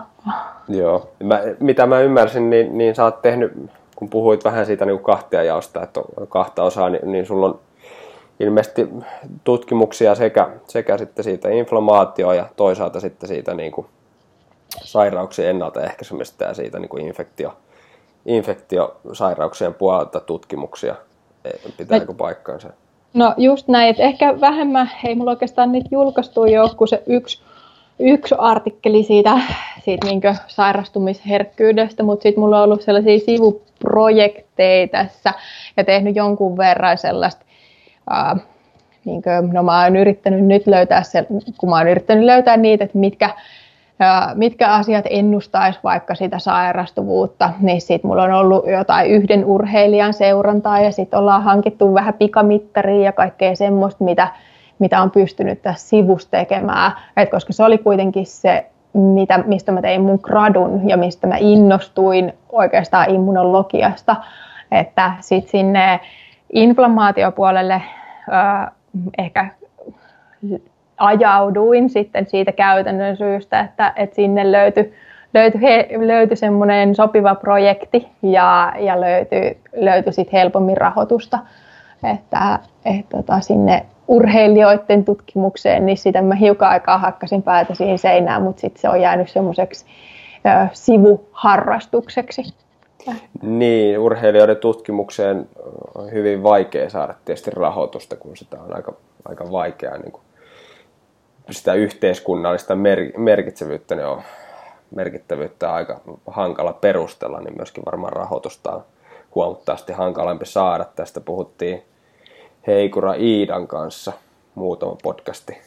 [0.69, 1.11] Joo.
[1.23, 3.53] Mä, mitä mä ymmärsin, niin, niin sä oot tehnyt,
[3.97, 7.59] kun puhuit vähän siitä niin kahtia jaosta, että on kahta osaa, niin, niin sulla on
[8.41, 8.89] ilmeisesti
[9.45, 13.87] tutkimuksia sekä, sekä sitten siitä inflamaatioa ja toisaalta sitten siitä niin kuin
[14.85, 17.57] sairauksien ennaltaehkäisemistä ja siitä niin kuin infektio,
[18.27, 20.95] infektiosairauksien puolelta tutkimuksia.
[21.45, 22.69] E, pitääkö paikkaansa?
[23.15, 27.43] No just näin, että ehkä vähemmän, ei mulla oikeastaan niitä julkaistu jo, kun se yksi,
[27.99, 29.41] yksi artikkeli siitä,
[29.85, 35.33] siitä niin sairastumisherkkyydestä, mutta sitten mulla on ollut sellaisia sivuprojekteja tässä
[35.77, 37.45] ja tehnyt jonkun verran sellaista,
[38.11, 38.37] ää,
[39.05, 41.27] niin kuin, no mä oon yrittänyt nyt löytää, se,
[41.59, 43.31] kun mä oon yrittänyt löytää niitä, että mitkä,
[44.35, 50.81] mitkä asiat ennustaisi vaikka sitä sairastuvuutta, niin sitten mulla on ollut jotain yhden urheilijan seurantaa
[50.81, 54.29] ja sitten ollaan hankittu vähän pikamittaria ja kaikkea semmoista, mitä,
[54.79, 59.83] mitä on pystynyt tässä sivussa tekemään, Et koska se oli kuitenkin se, mitä, mistä mä
[59.83, 64.17] tein mun gradun ja mistä mä innostuin oikeastaan immunologiasta,
[64.73, 66.01] että sitten sinne
[66.53, 68.73] inflammaatiopuolelle äh,
[69.19, 69.49] ehkä
[71.03, 74.95] ajauduin sitten siitä käytännön syystä, että, että sinne löytyi
[75.35, 75.61] löytyi,
[76.07, 81.39] löytyi semmoinen sopiva projekti ja, ja löytyi, löytyi sitten helpommin rahoitusta.
[82.15, 88.43] Että, et, tota, sinne urheilijoiden tutkimukseen, niin sitä mä hiukan aikaa hakkasin päätä siihen seinään,
[88.43, 89.87] mutta sitten se on jäänyt semmoiseksi
[90.73, 92.43] sivuharrastukseksi.
[93.43, 95.49] Niin, urheilijoiden tutkimukseen
[95.95, 98.93] on hyvin vaikea saada tietysti rahoitusta, kun sitä on aika,
[99.25, 100.23] aika vaikeaa niin kuin
[101.51, 104.23] sitä yhteiskunnallista mer- merkitsevyyttä, niin on
[104.95, 108.85] merkittävyyttä aika hankala perustella, niin myöskin varmaan rahoitusta on
[109.35, 110.85] huomattavasti hankalampi saada.
[110.85, 111.83] Tästä puhuttiin
[112.67, 114.13] Heikura Iidan kanssa
[114.55, 115.59] muutama podcasti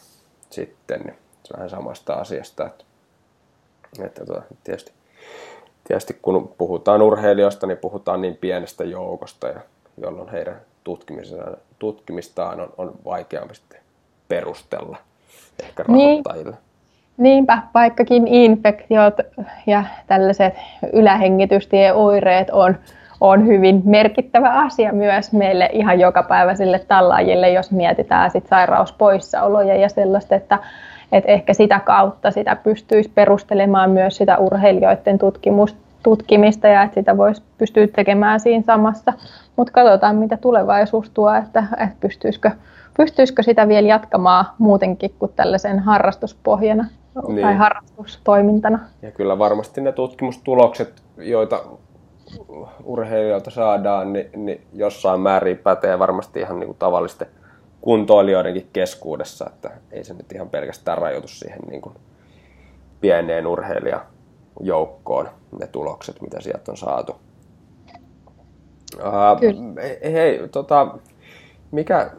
[0.50, 1.16] sitten, niin
[1.54, 2.84] vähän samasta asiasta, että,
[4.00, 4.92] että tuota, tietysti,
[5.88, 9.60] tietysti kun puhutaan urheilijoista, niin puhutaan niin pienestä joukosta, ja
[9.98, 10.62] jolloin heidän
[11.80, 13.54] tutkimistaan on, on vaikeampi
[14.28, 14.98] perustella
[15.64, 16.52] ehkä rahoittajille.
[16.52, 16.60] Niin.
[17.18, 19.14] Niinpä, vaikkakin infektiot
[19.68, 20.54] ja tällaiset
[20.94, 22.76] ylähengitystieoireet on,
[23.22, 30.36] on hyvin merkittävä asia myös meille ihan jokapäiväisille tallaajille, jos mietitään sit sairauspoissaoloja ja sellaista,
[30.36, 30.60] että,
[31.12, 37.18] että ehkä sitä kautta sitä pystyisi perustelemaan myös sitä urheilijoiden tutkimusta tutkimista ja että sitä
[37.18, 39.14] voisi pystyä tekemään siinä samassa.
[39.56, 42.52] Mutta katsotaan, mitä tulevaisuus tuo, että, että pystyisikö,
[42.98, 46.88] pystyisikö sitä vielä jatkamaan muutenkin kuin tällaisen harrastuspohjana
[47.28, 47.42] niin.
[47.42, 48.80] tai harrastustoimintana.
[49.02, 51.64] Ja kyllä varmasti ne tutkimustulokset, joita
[52.84, 57.28] urheilijoilta saadaan, niin, niin jossain määrin pätee varmasti ihan niin kuin tavallisten
[57.82, 61.96] kuntoilijoidenkin keskuudessa, että ei se nyt ihan pelkästään rajoitu siihen niin kuin
[63.02, 65.30] pieneen urheilijajoukkoon
[65.60, 67.16] ne tulokset, mitä sieltä on saatu.
[68.96, 69.42] Uh,
[70.04, 70.98] hei, tota,
[71.72, 72.12] mikä,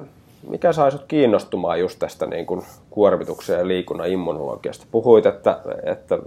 [0.48, 4.86] mikä sai sut kiinnostumaan just tästä niin kuin kuormituksen ja liikunnan immunologiasta?
[4.90, 6.18] Puhuit, että, että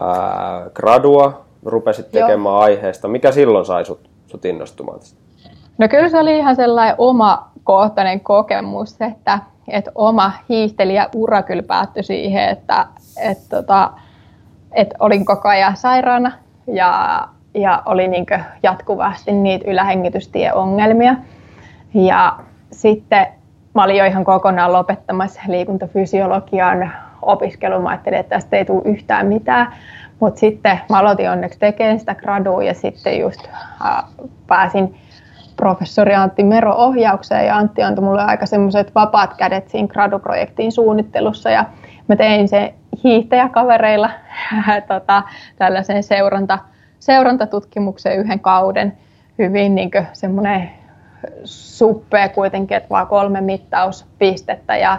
[0.00, 2.58] ää, gradua rupesit tekemään Joo.
[2.58, 3.08] aiheesta.
[3.08, 5.20] Mikä silloin sai sut, sut innostumaan tästä?
[5.78, 11.62] No kyllä se oli ihan sellainen oma kohtainen kokemus, että, että oma hiihtelijä ura kyllä
[11.62, 12.86] päättyi siihen, että,
[13.22, 13.90] että, tota,
[14.72, 16.32] että olin koko ajan sairaana
[16.66, 17.22] ja,
[17.54, 18.26] ja oli niin
[18.62, 21.14] jatkuvasti niitä ylähengitystieongelmia.
[21.94, 22.38] Ja
[22.72, 23.26] sitten
[23.74, 27.82] mä olin jo ihan kokonaan lopettamassa liikuntafysiologian opiskelun.
[27.82, 29.72] Mä ajattelin, että tästä ei tule yhtään mitään.
[30.20, 33.40] Mutta sitten mä aloitin onneksi tekemään sitä gradua ja sitten just
[33.84, 34.04] äh,
[34.46, 34.94] pääsin
[35.56, 41.50] professori Antti Mero ohjaukseen ja Antti antoi mulle aika semmoiset vapaat kädet siinä graduprojektin suunnittelussa
[41.50, 41.64] ja
[42.08, 44.10] mä tein se hiihtäjäkavereilla
[44.88, 45.22] tota,
[45.56, 46.58] tällaisen seuranta,
[46.98, 48.98] seurantatutkimukseen yhden kauden
[49.38, 50.70] hyvin niin semmoinen
[51.44, 54.98] suppea kuitenkin, että vaan kolme mittauspistettä ja,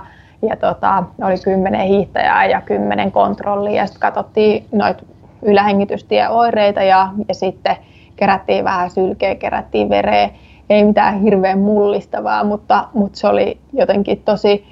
[0.50, 3.76] ja tota, oli kymmenen hiihtäjää ja kymmenen kontrollia.
[3.76, 5.04] Ja sitten katsottiin noita
[5.42, 7.76] ylähengitystieoireita ja, ja sitten
[8.16, 10.30] kerättiin vähän sylkeä, kerättiin vereä.
[10.70, 14.66] Ei mitään hirveän mullistavaa, mutta, mutta se oli jotenkin tosi,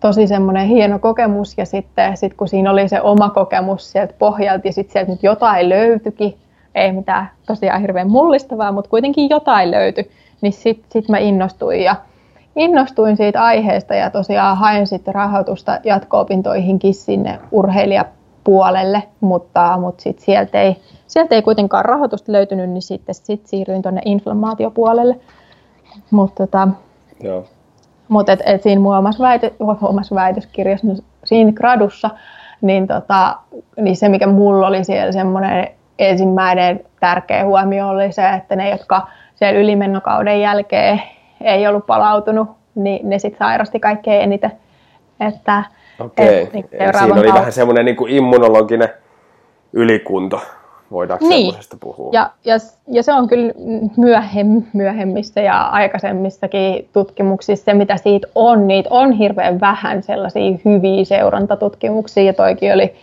[0.00, 1.58] tosi semmoinen hieno kokemus.
[1.58, 5.22] Ja sitten sit kun siinä oli se oma kokemus sieltä pohjalta ja sitten sieltä nyt
[5.22, 6.38] jotain löytyikin,
[6.74, 11.96] ei mitään tosiaan hirveän mullistavaa, mutta kuitenkin jotain löytyi, niin sitten sit mä innostuin ja
[12.56, 20.60] innostuin siitä aiheesta ja tosiaan hain sitten rahoitusta jatko-opintoihinkin sinne urheilijapuolelle, mutta, mutta sitten sieltä
[20.60, 20.76] ei,
[21.06, 25.16] sieltä ei kuitenkaan rahoitusta löytynyt, niin sitten sit siirryin tuonne inflammaatiopuolelle.
[26.10, 26.68] Mutta tota,
[27.22, 27.44] Joo.
[28.08, 32.10] Mut et, et siinä mun omassa, väite, omassa väitöskirjassa, no siinä gradussa,
[32.60, 33.36] niin, tota,
[33.80, 39.06] niin se mikä mulla oli siellä semmoinen ensimmäinen tärkeä huomio oli se, että ne, jotka
[39.40, 41.02] siellä ylimennokauden jälkeen
[41.40, 44.52] ei ollut palautunut, niin ne sitten sairasti kaikkein eniten.
[45.20, 45.64] Että,
[46.00, 47.34] Okei, et, niin siinä oli kautta...
[47.34, 48.88] vähän semmoinen niin kuin immunologinen
[49.72, 50.40] ylikunto,
[50.90, 51.46] voidaanko niin.
[51.46, 52.10] semmoisesta puhua?
[52.12, 52.56] Ja, ja,
[52.88, 53.52] ja se on kyllä
[53.96, 61.04] myöhem, myöhemmissä ja aikaisemmissakin tutkimuksissa se, mitä siitä on, niitä on hirveän vähän sellaisia hyviä
[61.04, 62.94] seurantatutkimuksia, ja toikin oli,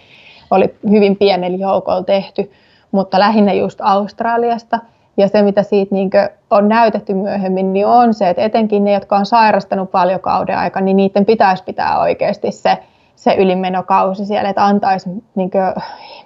[0.51, 2.51] oli hyvin pienellä joukolla tehty,
[2.91, 4.79] mutta lähinnä just Australiasta–
[5.17, 6.09] ja se, mitä siitä niin
[6.49, 10.83] on näytetty myöhemmin, niin on se, että etenkin ne, jotka on sairastanut paljon kauden aikana,
[10.83, 12.77] niin niiden pitäisi pitää oikeasti se,
[13.15, 15.51] se ylimenokausi siellä, että antaisi niin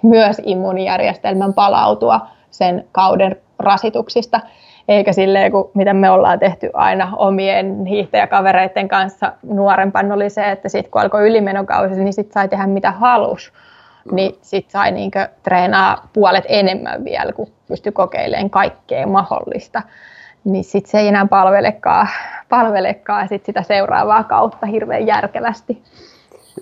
[0.02, 4.40] myös immuunijärjestelmän palautua sen kauden rasituksista.
[4.88, 10.68] Eikä silleen, kuin mitä me ollaan tehty aina omien hiihtäjäkavereiden kanssa nuorempana oli se, että
[10.68, 13.52] sitten kun alkoi ylimenokausi, niin sitten sai tehdä mitä halusi
[14.10, 19.82] niin sit sai niinkö treenaa puolet enemmän vielä, kun pystyi kokeilemaan kaikkea mahdollista.
[20.44, 22.08] Niin sit se ei enää palvelekaan,
[22.48, 25.82] palvelekaan sit sitä seuraavaa kautta hirveän järkevästi.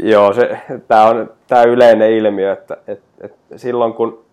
[0.03, 0.33] Joo,
[0.89, 4.25] tämä on tämä yleinen ilmiö, että et, et silloin kun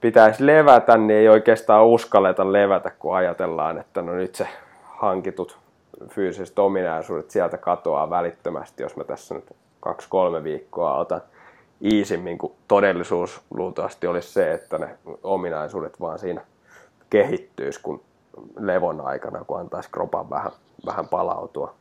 [0.00, 4.46] pitäisi levätä, niin ei oikeastaan uskalleta levätä, kun ajatellaan, että no nyt se
[4.84, 5.58] hankitut
[6.08, 9.44] fyysiset ominaisuudet sieltä katoaa välittömästi, jos mä tässä nyt
[9.80, 11.20] kaksi-kolme viikkoa otan
[11.84, 14.88] iisimmin, kuin todellisuus luultavasti olisi se, että ne
[15.22, 16.40] ominaisuudet vaan siinä
[17.10, 18.00] kehittyisi kun
[18.58, 20.52] levon aikana, kun antaisi kropan vähän,
[20.86, 21.74] vähän palautua.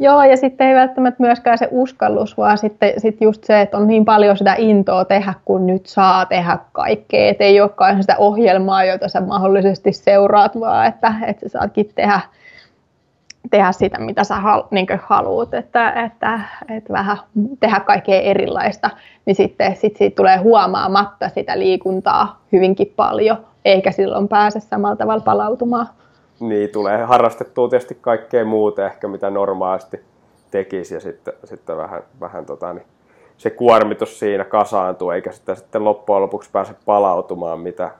[0.00, 3.86] Joo, ja sitten ei välttämättä myöskään se uskallus, vaan sitten sit just se, että on
[3.86, 7.30] niin paljon sitä intoa tehdä, kun nyt saa tehdä kaikkea.
[7.30, 12.20] Että ei olekaan sitä ohjelmaa, jota sä mahdollisesti seuraat, vaan että, että sä saatkin tehdä
[13.50, 16.40] tehdä sitä, mitä sä hal, niin haluat, että, että,
[16.76, 17.16] että vähän
[17.60, 18.90] tehdä kaikkea erilaista,
[19.26, 25.22] niin sitten sit siitä tulee huomaamatta sitä liikuntaa hyvinkin paljon, eikä silloin pääse samalla tavalla
[25.24, 25.86] palautumaan.
[26.40, 30.00] Niin, tulee harrastettua tietysti kaikkea muuta ehkä, mitä normaalisti
[30.50, 32.86] tekisi ja sitten, sitten vähän, vähän tota, niin
[33.36, 37.90] se kuormitus siinä kasaantuu, eikä sitä sitten loppujen lopuksi pääse palautumaan, mitä,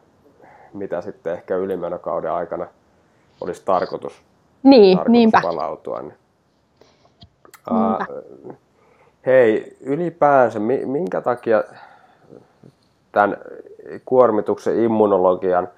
[0.73, 2.67] mitä sitten ehkä ylimenokauden aikana
[3.41, 4.23] olisi tarkoitus,
[4.62, 5.40] niin, tarkoitus niinpä.
[5.42, 6.03] palautua.
[6.03, 6.14] Niin.
[7.71, 8.16] Uh,
[9.27, 11.64] hei, ylipäänsä, minkä takia
[13.12, 13.37] tämän
[14.05, 15.68] kuormituksen immunologian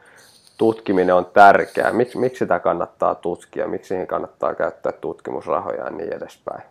[0.59, 1.93] tutkiminen on tärkeää?
[1.93, 3.69] Miksi, miksi sitä kannattaa tutkia?
[3.69, 6.63] Miksi siihen kannattaa käyttää tutkimusrahoja ja niin edespäin?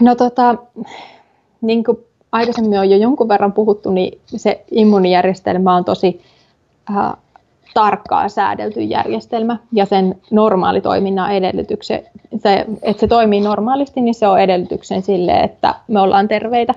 [0.00, 0.54] No tota,
[1.60, 6.22] niin kuin aikaisemmin on jo jonkun verran puhuttu, niin se immunijärjestelmä on tosi
[6.90, 7.12] äh,
[7.76, 12.02] tarkkaan säädelty järjestelmä ja sen normaali toiminnan edellytyksen,
[12.38, 16.74] se, että se toimii normaalisti, niin se on edellytyksen sille, että me ollaan terveitä.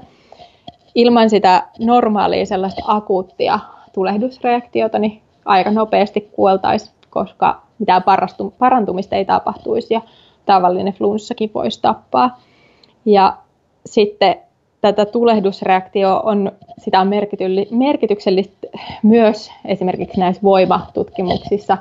[0.95, 3.59] Ilman sitä normaalia sellaista akuuttia
[3.93, 8.03] tulehdusreaktiota, niin aika nopeasti kuoltaisiin, koska mitään
[8.59, 10.01] parantumista ei tapahtuisi ja
[10.45, 12.39] tavallinen flunssakin voisi tappaa.
[13.05, 13.37] Ja
[13.85, 14.35] sitten
[14.81, 17.09] tätä tulehdusreaktio on, sitä on
[17.71, 18.67] merkityksellistä
[19.03, 21.77] myös esimerkiksi näissä voimatutkimuksissa,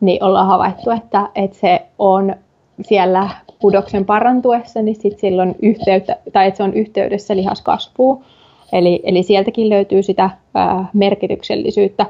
[0.00, 2.34] niin ollaan havaittu, että, että se on
[2.80, 3.28] siellä
[3.60, 8.24] pudoksen parantuessa, niin sit silloin yhteyttä, tai että se on yhteydessä lihaskasvuun.
[8.72, 12.06] Eli, eli sieltäkin löytyy sitä ää, merkityksellisyyttä.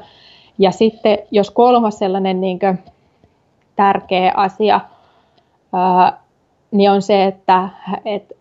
[0.57, 2.79] Ja sitten jos kolmas sellainen niin kuin,
[3.75, 4.79] tärkeä asia,
[5.73, 6.19] ää,
[6.71, 7.69] niin on se, että,
[8.05, 8.35] että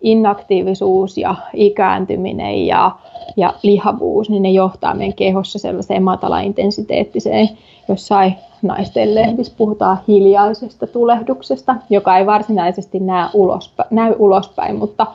[0.00, 2.90] inaktiivisuus ja ikääntyminen ja,
[3.36, 7.48] ja lihavuus, niin ne johtaa meidän kehossa sellaiseen matalaintensiteettiseen,
[7.88, 15.06] jossain naisten lehdissä puhutaan hiljaisesta tulehduksesta, joka ei varsinaisesti näy ulospäin, näy ulospäin mutta,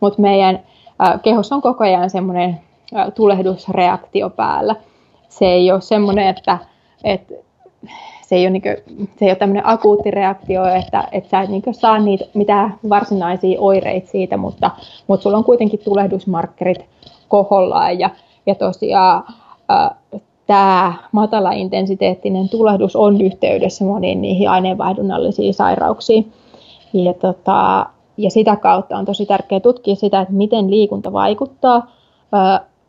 [0.00, 0.58] mutta meidän
[1.22, 2.60] kehossa on koko ajan semmoinen
[3.14, 4.76] tulehdusreaktio päällä.
[5.28, 6.58] Se ei ole semmoinen, että,
[7.04, 7.34] että
[8.28, 11.48] se ei ole, niin kuin, se ei ole tämmöinen akuutti reaktio, että, että sä et
[11.48, 14.70] niin saa niitä mitään varsinaisia oireita siitä, mutta,
[15.06, 16.84] mutta sulla on kuitenkin tulehdusmarkkerit
[17.28, 18.10] kohollaan ja,
[18.46, 19.24] ja tosiaan
[19.70, 26.32] äh, tämä matala-intensiteettinen tulehdus on yhteydessä moniin niihin aineenvaihdunnallisiin sairauksiin.
[26.92, 27.86] Ja, tota,
[28.16, 31.90] ja sitä kautta on tosi tärkeää tutkia sitä, että miten liikunta vaikuttaa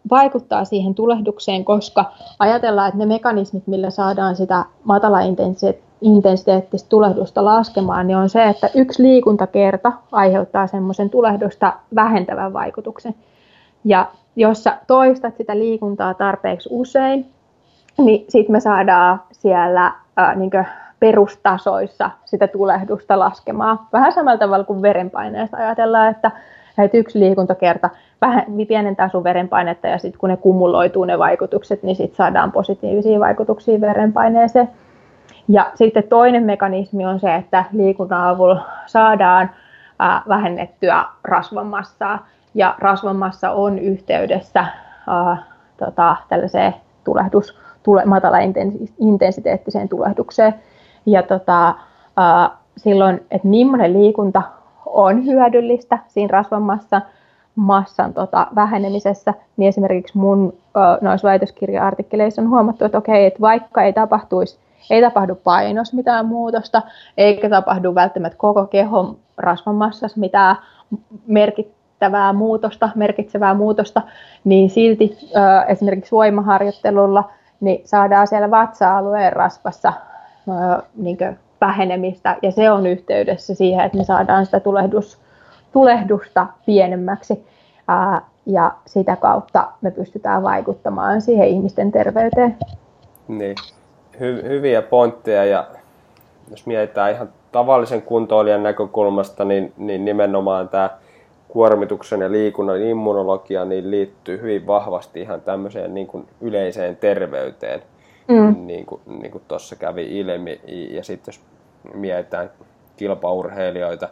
[0.09, 2.05] vaikuttaa siihen tulehdukseen, koska
[2.39, 9.03] ajatellaan, että ne mekanismit, millä saadaan sitä matala-intensiteettistä tulehdusta laskemaan, niin on se, että yksi
[9.03, 13.15] liikuntakerta aiheuttaa semmoisen tulehdusta vähentävän vaikutuksen.
[13.85, 17.25] Ja jos sä toistat sitä liikuntaa tarpeeksi usein,
[17.97, 20.51] niin sitten me saadaan siellä ää, niin
[20.99, 23.79] perustasoissa sitä tulehdusta laskemaan.
[23.93, 26.31] Vähän samalla tavalla kuin verenpaineesta ajatellaan, että
[26.83, 27.89] että yksi liikuntakerta
[28.21, 33.19] vähän pienentää sun verenpainetta ja sitten kun ne kumuloituu ne vaikutukset, niin sitten saadaan positiivisia
[33.19, 34.69] vaikutuksia verenpaineeseen.
[35.47, 39.49] Ja sitten toinen mekanismi on se, että liikunnan avulla saadaan
[39.99, 44.65] ää, vähennettyä rasvamassaa ja rasvamassa on yhteydessä
[45.07, 45.43] ää,
[45.77, 48.37] tota, tällaiseen tulehdus, tule, matala
[48.99, 50.55] intensiteettiseen tulehdukseen.
[51.05, 51.75] Ja tota,
[52.17, 54.41] ää, silloin, että millainen liikunta
[54.93, 57.01] on hyödyllistä siinä rasvamassa
[57.55, 60.53] massan tota, vähenemisessä, niin esimerkiksi mun
[61.01, 66.81] noissa väitöskirja-artikkeleissa on huomattu, että okei, että vaikka ei tapahtuisi, ei tapahdu painos mitään muutosta,
[67.17, 70.55] eikä tapahdu välttämättä koko kehon rasvamassassa mitään
[71.27, 74.01] merkittävää muutosta, merkitsevää muutosta,
[74.43, 79.93] niin silti ö, esimerkiksi voimaharjoittelulla niin saadaan siellä vatsa-alueen rasvassa
[80.47, 81.17] ö, niin
[81.61, 85.17] vähenemistä ja se on yhteydessä siihen, että me saadaan sitä tulehdus,
[85.71, 87.45] tulehdusta pienemmäksi
[87.87, 92.57] ää, ja sitä kautta me pystytään vaikuttamaan siihen ihmisten terveyteen.
[93.27, 93.55] Niin,
[94.15, 95.67] Hy- hyviä pointteja ja
[96.49, 100.89] jos mietitään ihan tavallisen kuntoilijan näkökulmasta, niin, niin nimenomaan tämä
[101.47, 107.81] kuormituksen ja liikunnan immunologia niin liittyy hyvin vahvasti ihan tämmöiseen niin kuin yleiseen terveyteen
[108.27, 108.55] mm.
[108.67, 110.61] niin kuin, niin kuin tuossa kävi ilmi.
[110.91, 111.41] Ja sitten jos
[111.93, 112.51] mietitään
[112.97, 114.09] kilpaurheilijoita,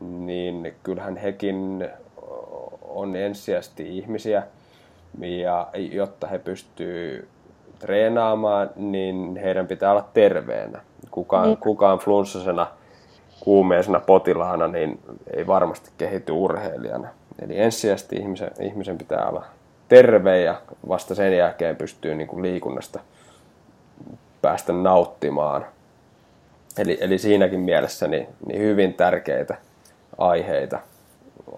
[0.00, 1.88] niin kyllähän hekin
[2.82, 4.42] on ensisijaisesti ihmisiä,
[5.18, 7.24] ja jotta he pystyvät
[7.78, 10.80] treenaamaan, niin heidän pitää olla terveenä.
[11.10, 11.58] Kukaan, niin.
[11.58, 12.66] kukaan flunssasena,
[13.40, 15.00] kuumeisena potilaana, niin
[15.36, 17.08] ei varmasti kehity urheilijana.
[17.42, 19.44] Eli ensisijaisesti ihmisen, ihmisen pitää olla
[19.88, 23.00] terve ja vasta sen jälkeen pystyy niin kuin liikunnasta
[24.42, 25.66] päästä nauttimaan.
[26.78, 29.56] Eli, eli siinäkin mielessä niin, niin hyvin tärkeitä
[30.18, 30.80] aiheita,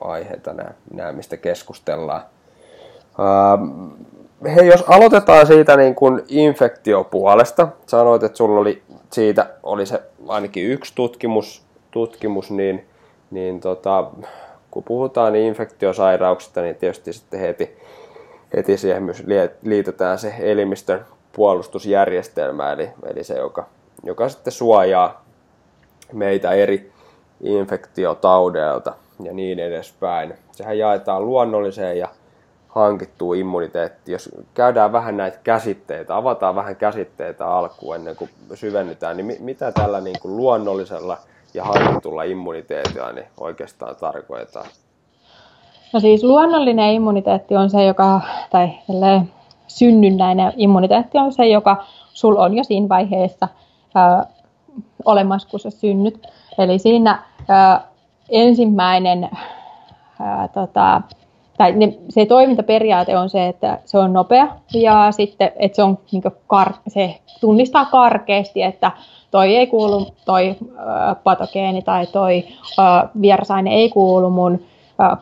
[0.01, 2.23] aiheita nämä, nämä mistä keskustellaan.
[3.19, 7.69] Uh, hei, jos aloitetaan siitä niin kuin infektiopuolesta.
[7.87, 12.87] Sanoit, että sulla oli siitä oli se ainakin yksi tutkimus, tutkimus, niin,
[13.31, 14.11] niin tota,
[14.71, 17.77] kun puhutaan infektiosairauksista, niin tietysti sitten heti,
[18.57, 19.25] heti siihen myös
[19.63, 23.67] liitetään se elimistön puolustusjärjestelmä, eli, eli se, joka,
[24.05, 25.25] joka sitten suojaa
[26.13, 26.93] meitä eri
[27.41, 30.35] infektiotaudeilta ja niin edespäin.
[30.53, 32.09] Sehän jaetaan luonnolliseen ja
[32.69, 34.13] hankittuun immuniteettiin.
[34.13, 40.01] Jos käydään vähän näitä käsitteitä, avataan vähän käsitteitä alkuun ennen kuin syvennytään, niin mitä tällä
[40.01, 41.19] niin kuin luonnollisella
[41.55, 44.67] ja hankitulla immuniteetilla niin oikeastaan tarkoitetaan?
[45.93, 48.21] No siis luonnollinen immuniteetti on se, joka,
[48.51, 48.69] tai
[49.67, 53.49] synnynnäinen immuniteetti on se, joka sul on jo siinä vaiheessa
[53.97, 54.27] ää,
[55.05, 56.27] olemassa, kun sä synnyt.
[56.59, 57.81] Eli siinä ää,
[58.29, 59.29] ensimmäinen
[60.21, 61.03] ää, tota,
[61.59, 65.99] tai ne, se toimintaperiaate on se, että se on nopea ja sitten, että se, on,
[66.13, 68.93] niin kar, se tunnistaa karkeasti, että
[69.31, 72.45] toi ei kuulu, toi ä, patogeeni tai toi
[72.79, 74.61] ä, vierasaine ei kuulu mun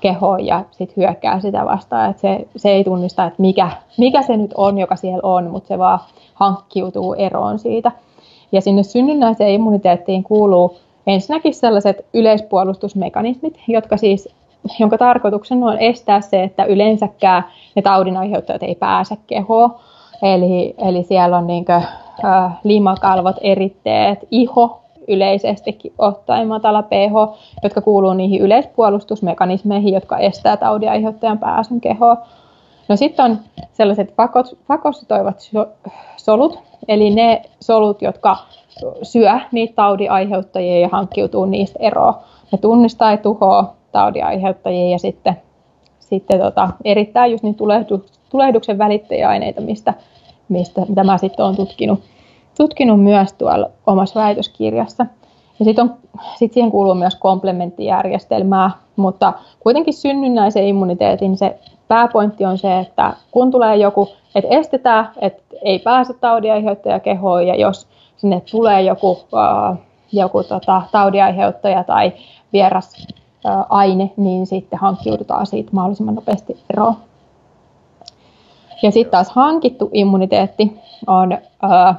[0.01, 2.11] kehoon ja sitten hyökkää sitä vastaan.
[2.11, 5.69] Että se, se ei tunnista, että mikä, mikä se nyt on, joka siellä on, mutta
[5.69, 5.99] se vaan
[6.35, 7.93] hankkiutuu eroon siitä.
[8.55, 10.77] Ja sinne synnynnäiseen immuniteettiin kuuluu
[11.07, 14.29] ensinnäkin sellaiset yleispuolustusmekanismit, jotka siis
[14.79, 17.45] jonka tarkoituksena on estää se, että yleensäkään
[17.77, 19.75] ne taudin aiheuttajat ei pääse kehoon.
[20.23, 21.83] Eli, eli siellä on niin kuin,
[22.25, 30.91] äh, limakalvot, eritteet, iho yleisestikin ottaen matala pH, jotka kuuluu niihin yleispuolustusmekanismeihin, jotka estää taudin
[30.91, 32.17] aiheuttajan pääsyn kehoon.
[32.89, 33.39] No sitten on
[33.73, 34.15] sellaiset
[34.69, 35.51] fakosytoivat
[36.17, 36.59] solut,
[36.89, 38.37] eli ne solut, jotka
[39.03, 42.15] syö niitä taudin aiheuttajia ja hankkiutuu niistä eroon.
[42.53, 45.37] Ne tunnistaa ja tuhoaa taudin aiheuttajia ja sitten,
[46.01, 49.95] sitten tota, erittäin just niin tulehdu, tulehduksen välittäjäaineita, mistä,
[50.49, 52.01] mistä, mitä mä sitten olen tutkinut,
[52.59, 55.07] tutkinut myös tuolla omassa väitöskirjassa.
[55.59, 55.91] Ja sitten
[56.37, 61.59] sit siihen kuuluu myös komplementtijärjestelmää, mutta kuitenkin synnynnäisen immuniteetin se
[61.89, 67.55] pääpointti on se, että kun tulee joku, että estetään, että ei pääse taudinaiheuttaja kehoon ja
[67.57, 69.77] jos sinne tulee joku, uh,
[70.13, 72.13] joku tota, taudinaiheuttaja tai
[72.53, 73.07] vieras
[73.69, 76.97] aine, niin sitten hankkiudutaan siitä mahdollisimman nopeasti eroon.
[78.83, 80.73] Ja sitten taas hankittu immuniteetti
[81.07, 81.97] on äh,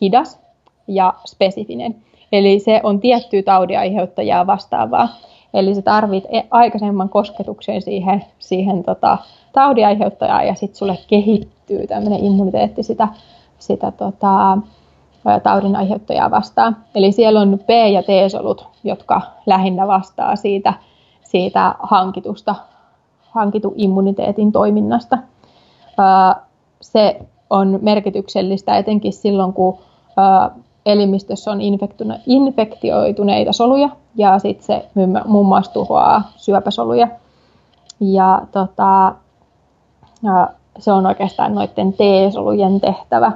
[0.00, 0.40] hidas
[0.88, 1.96] ja spesifinen.
[2.32, 5.08] Eli se on tiettyä taudin aiheuttajaa vastaavaa.
[5.54, 9.18] Eli se tarvitsee aikaisemman kosketuksen siihen, siihen tota,
[9.52, 13.08] taudin aiheuttajaan ja sitten sulle kehittyy tämmöinen immuniteetti sitä,
[13.58, 14.58] sitä tota,
[15.42, 16.76] taudin aiheuttajaa vastaan.
[16.94, 20.74] Eli siellä on B- ja T-solut, jotka lähinnä vastaa siitä,
[21.22, 22.54] siitä hankitusta,
[23.30, 25.18] hankitun immuniteetin toiminnasta.
[26.80, 29.78] Se on merkityksellistä etenkin silloin, kun
[30.86, 31.60] elimistössä on
[32.26, 34.88] infektioituneita soluja ja sitten se
[35.26, 37.08] muun muassa tuhoaa syöpäsoluja.
[38.00, 39.14] Ja, tota,
[40.78, 43.32] se on oikeastaan noiden T-solujen tehtävä.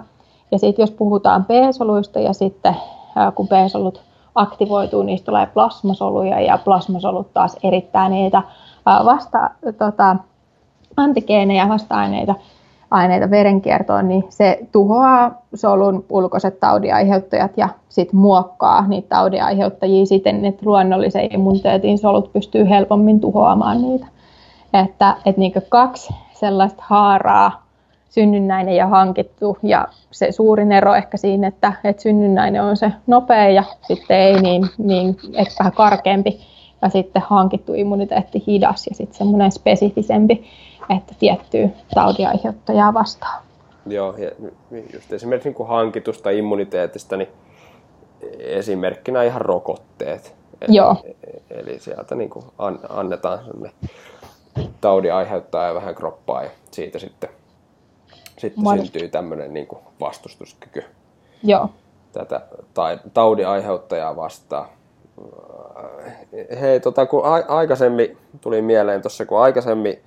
[0.51, 2.77] Ja sitten jos puhutaan B-soluista ja sitten
[3.35, 4.03] kun B-solut
[4.35, 8.43] aktivoituu, niistä tulee plasmasoluja ja plasmasolut taas erittää niitä
[9.05, 10.17] vasta, tota,
[10.97, 12.35] antigeenejä, vasta-aineita
[12.91, 20.67] aineita verenkiertoon, niin se tuhoaa solun ulkoiset taudiaiheuttajat ja sitten muokkaa niitä taudiaiheuttajia siten, että
[20.67, 24.07] luonnollisen immuniteetin solut pystyy helpommin tuhoamaan niitä.
[24.85, 27.69] Että, että niin kaksi sellaista haaraa
[28.11, 29.59] synnynnäinen ja hankittu.
[29.63, 34.43] Ja se suurin ero ehkä siinä, että, että synnynnäinen on se nopea ja sitten ei
[34.43, 36.41] niin, niin ehkä vähän karkeampi.
[36.83, 40.45] Ja sitten hankittu immuniteetti hidas ja sitten semmoinen spesifisempi,
[40.97, 43.43] että tiettyy taudiaiheuttajaa vastaan.
[43.87, 44.31] Joo, ja
[44.93, 47.29] just esimerkiksi niin hankitusta immuniteetista, niin
[48.39, 50.35] esimerkkinä ihan rokotteet.
[50.61, 50.97] Eli, Joo.
[51.51, 52.45] eli sieltä niin kuin
[52.89, 53.41] annetaan
[54.81, 57.31] taudin aiheuttaa vähän kroppaa ja siitä sitten
[58.39, 60.85] sitten syntyy tämmöinen niin kuin vastustuskyky
[61.43, 61.71] Joo.
[62.13, 62.41] tätä
[63.15, 64.69] taudin aiheuttajaa vastaan.
[66.61, 69.99] Hei, tota, kun a- aikaisemmin tuli mieleen tuossa, kun aikaisemmin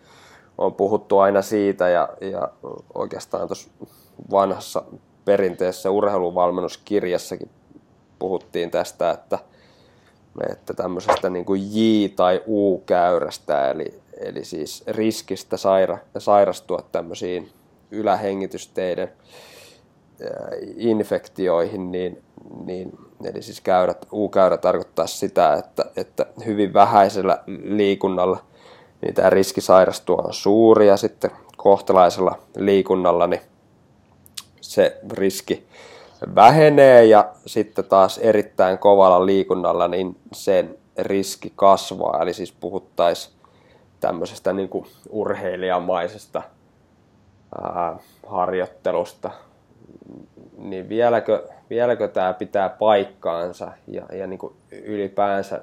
[0.62, 2.50] on puhuttu aina siitä ja, ja
[2.94, 3.70] oikeastaan tuossa
[4.32, 4.84] vanhassa
[5.26, 7.50] perinteessä urheiluvalmennuskirjassakin
[8.20, 9.40] puhuttiin tästä, että,
[10.52, 17.52] että tämmöisestä niin kuin J- tai U-käyrästä, eli, eli siis riskistä saira, sairastua tämmöisiin
[17.92, 19.12] ylähengitysteiden
[20.78, 22.24] infektioihin, niin,
[22.66, 22.92] niin
[23.24, 28.51] eli siis käyrät, U-käyrä tarkoittaa sitä, että, että hyvin vähäisellä liikunnalla
[29.02, 33.42] niin tämä riski sairastua on suuri ja sitten kohtalaisella liikunnalla niin
[34.62, 35.68] se riski
[36.36, 42.20] vähenee ja sitten taas erittäin kovalla liikunnalla niin sen riski kasvaa.
[42.22, 43.36] Eli siis puhuttaisiin
[44.00, 46.42] tämmöisestä niin kuin urheilijamaisesta
[47.62, 49.32] ää, harjoittelusta,
[50.58, 55.62] niin vieläkö, vieläkö tämä pitää paikkaansa ja, ja niin kuin ylipäänsä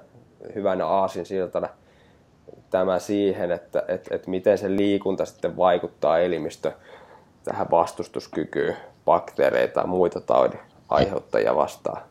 [0.54, 1.68] hyvänä aasinsiltana
[2.70, 6.72] tämä siihen, että et, et miten se liikunta sitten vaikuttaa elimistö
[7.44, 12.02] tähän vastustuskykyyn bakteereita tai muita taudin aiheuttajia vastaan?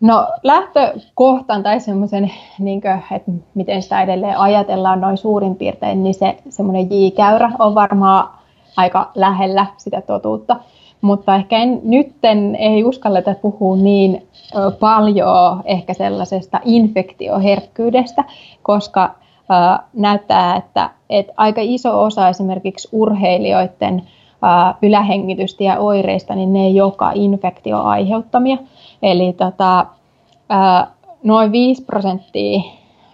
[0.00, 2.82] No lähtökohtaan tai semmoisen, niin
[3.16, 8.38] että miten sitä edelleen ajatellaan noin suurin piirtein, niin se semmoinen J-käyrä on varmaan
[8.76, 10.56] aika lähellä sitä totuutta.
[11.00, 14.26] Mutta ehkä en, nytten ei uskalleta puhua niin
[14.80, 18.24] paljon ehkä sellaisesta infektioherkkyydestä,
[18.62, 19.14] koska
[19.92, 24.02] näyttää, että, että aika iso osa esimerkiksi urheilijoiden
[24.44, 28.56] äh, ylähengitystä ja oireista, niin ne ei olekaan infektio aiheuttamia.
[29.02, 29.86] Eli tota,
[31.22, 32.60] noin 5 prosenttia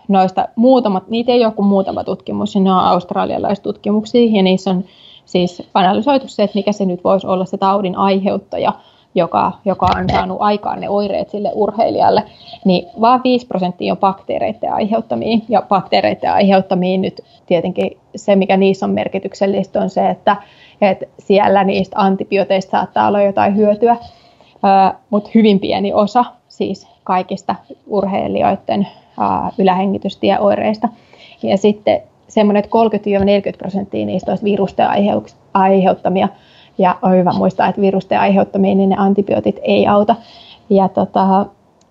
[0.09, 4.85] noista muutamat, niitä ei ole kuin muutama tutkimus, ne on australialaistutkimuksia, ja niissä on
[5.25, 8.73] siis analysoitu se, että mikä se nyt voisi olla se taudin aiheuttaja,
[9.15, 12.25] joka, joka on saanut aikaan ne oireet sille urheilijalle,
[12.65, 15.39] niin vain 5 prosenttia on bakteereiden aiheuttamia.
[15.49, 20.37] Ja bakteereiden aiheuttamia nyt tietenkin se, mikä niissä on merkityksellistä, on se, että,
[20.81, 23.97] että siellä niistä antibiooteista saattaa olla jotain hyötyä,
[25.11, 27.55] mutta hyvin pieni osa siis kaikista
[27.87, 28.89] urheilijoiden
[29.59, 30.89] ylähengitystieoireista.
[31.43, 32.77] Ja sitten semmoinen, että
[33.55, 34.87] 30-40 prosenttia niistä olisi virusten
[35.55, 36.29] aiheuttamia.
[36.79, 40.17] Ja on hyvä muistaa, että virusten aiheuttamia, niin ne antibiootit ei auta.
[40.71, 41.47] Ja tota,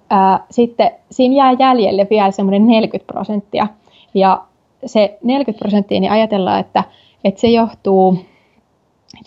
[0.09, 3.67] ää, sitten siinä jää jäljelle vielä semmoinen 40 prosenttia.
[4.13, 4.43] Ja
[4.85, 6.83] se 40 prosenttia, niin ajatellaan, että,
[7.23, 8.17] että se johtuu,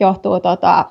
[0.01, 0.85] johtuu tota,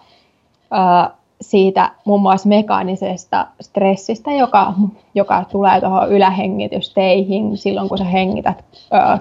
[0.72, 1.16] ää,
[1.52, 4.74] siitä muun muassa mekaanisesta stressistä, joka,
[5.16, 8.64] joka tulee tuohon ylähengitysteihin silloin, kun sä hengität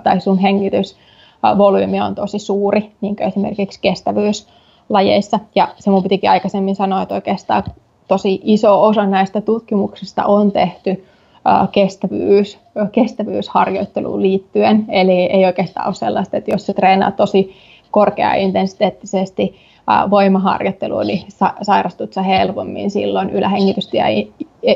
[0.02, 5.38] tai sun hengitysvolyymi on tosi suuri, niin kuin esimerkiksi kestävyyslajeissa.
[5.54, 7.62] Ja se mun pitikin aikaisemmin sanoa, että oikeastaan
[8.08, 11.04] tosi iso osa näistä tutkimuksista on tehty
[11.72, 12.58] kestävyys,
[12.92, 14.84] kestävyysharjoitteluun liittyen.
[14.88, 17.54] Eli ei oikeastaan ole sellaista, että jos sä treenaat tosi
[17.90, 19.56] korkeaintensiteettisesti
[20.10, 23.30] voimaharjoittelua, niin sa- sairastut sä helpommin silloin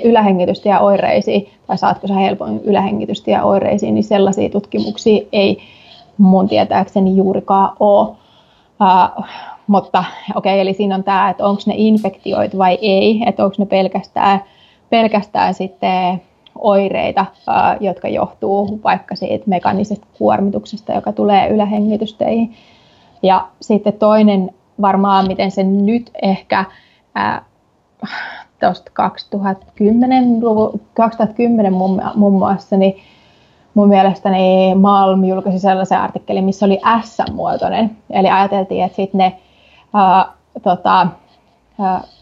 [0.04, 2.60] ylähengitystä ja oireisiin, tai saatko sä helpommin
[3.26, 5.58] ja oireisiin, niin sellaisia tutkimuksia ei
[6.18, 8.08] mun tietääkseni juurikaan ole.
[8.80, 9.24] Uh,
[9.66, 10.04] mutta
[10.34, 13.66] okei, okay, eli siinä on tämä, että onko ne infektioita vai ei, että onko ne
[13.66, 14.42] pelkästään,
[14.90, 16.22] pelkästään sitten
[16.58, 17.26] oireita,
[17.80, 22.54] jotka johtuu vaikka siitä mekanisesta kuormituksesta, joka tulee ylähengitysteihin.
[23.22, 24.50] Ja sitten toinen
[24.80, 26.64] varmaan, miten se nyt ehkä
[28.60, 30.24] tuosta 2010,
[30.94, 32.96] 2010 muun, muun muassa, niin
[33.74, 37.96] mun mielestäni Malm julkaisi sellaisen artikkelin, missä oli S-muotoinen.
[38.10, 39.38] Eli ajateltiin, että sitten ne
[39.94, 41.06] ää, tota,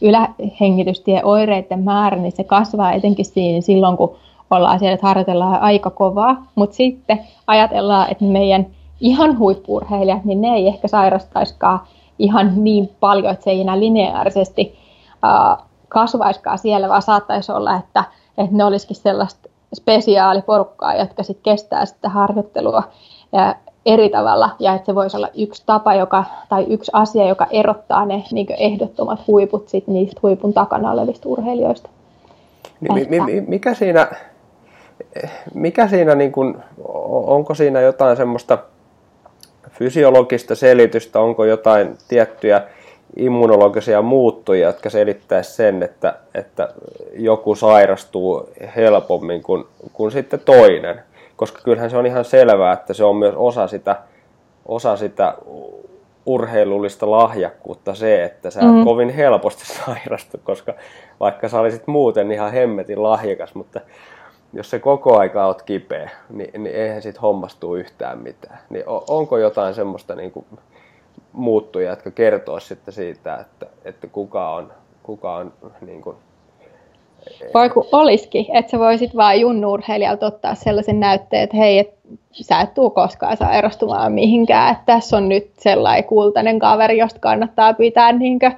[0.01, 4.17] ylähengitystieoireiden määrä, niin se kasvaa etenkin siinä silloin, kun
[4.51, 6.47] ollaan siellä, että harjoitellaan aika kovaa.
[6.55, 8.67] Mutta sitten ajatellaan, että meidän
[9.01, 11.81] ihan huippurheilijat, niin ne ei ehkä sairastaisikaan
[12.19, 14.79] ihan niin paljon, että se ei enää lineaarisesti
[15.13, 18.05] uh, kasvaiskaan siellä, vaan saattaisi olla, että,
[18.39, 22.83] että ne olisikin sellaista spesiaaliporukkaa, jotka sitten kestää sitä harjoittelua
[23.33, 23.55] ja
[23.87, 28.07] eri tavalla, ja että se voisi olla yksi tapa joka, tai yksi asia, joka erottaa
[28.07, 31.91] ne niin ehdottomat huiput sit niistä huipun takana olevista urheilijoista.
[32.81, 34.09] Mi- mi- mikä siinä,
[35.55, 36.63] mikä siinä niin kun,
[37.27, 38.59] onko siinä jotain semmoista
[39.71, 42.63] fysiologista selitystä, onko jotain tiettyjä
[43.17, 46.69] immunologisia muuttuja, jotka selittäisi sen, että, että
[47.13, 51.03] joku sairastuu helpommin kuin, kuin sitten toinen.
[51.37, 53.97] Koska kyllähän se on ihan selvää, että se on myös osa sitä,
[54.67, 55.35] osa sitä
[56.27, 58.85] urheilullista lahjakkuutta se, että sä mm-hmm.
[58.85, 60.75] kovin helposti sairastu, koska
[61.21, 63.81] vaikka sä olisit muuten ihan hemmetin lahjakas, mutta
[64.53, 68.59] jos se koko aika oot kipeä, niin, niin eihän sit hommastuu yhtään mitään.
[68.71, 70.47] Niin onko jotain semmoista niin kuin
[71.33, 74.73] muuttuja, jotka kertoo sitten siitä, että, että kuka on,
[75.03, 76.17] kuka on niin kuin,
[77.55, 81.95] voi kun olisikin, että sä voisit vaan junnuurheilijalta ottaa sellaisen näytteen, että hei, et,
[82.33, 87.75] sä et tuu koskaan sairastumaan mihinkään, että tässä on nyt sellainen kultainen kaveri, josta kannattaa
[87.75, 88.51] pitää niinkö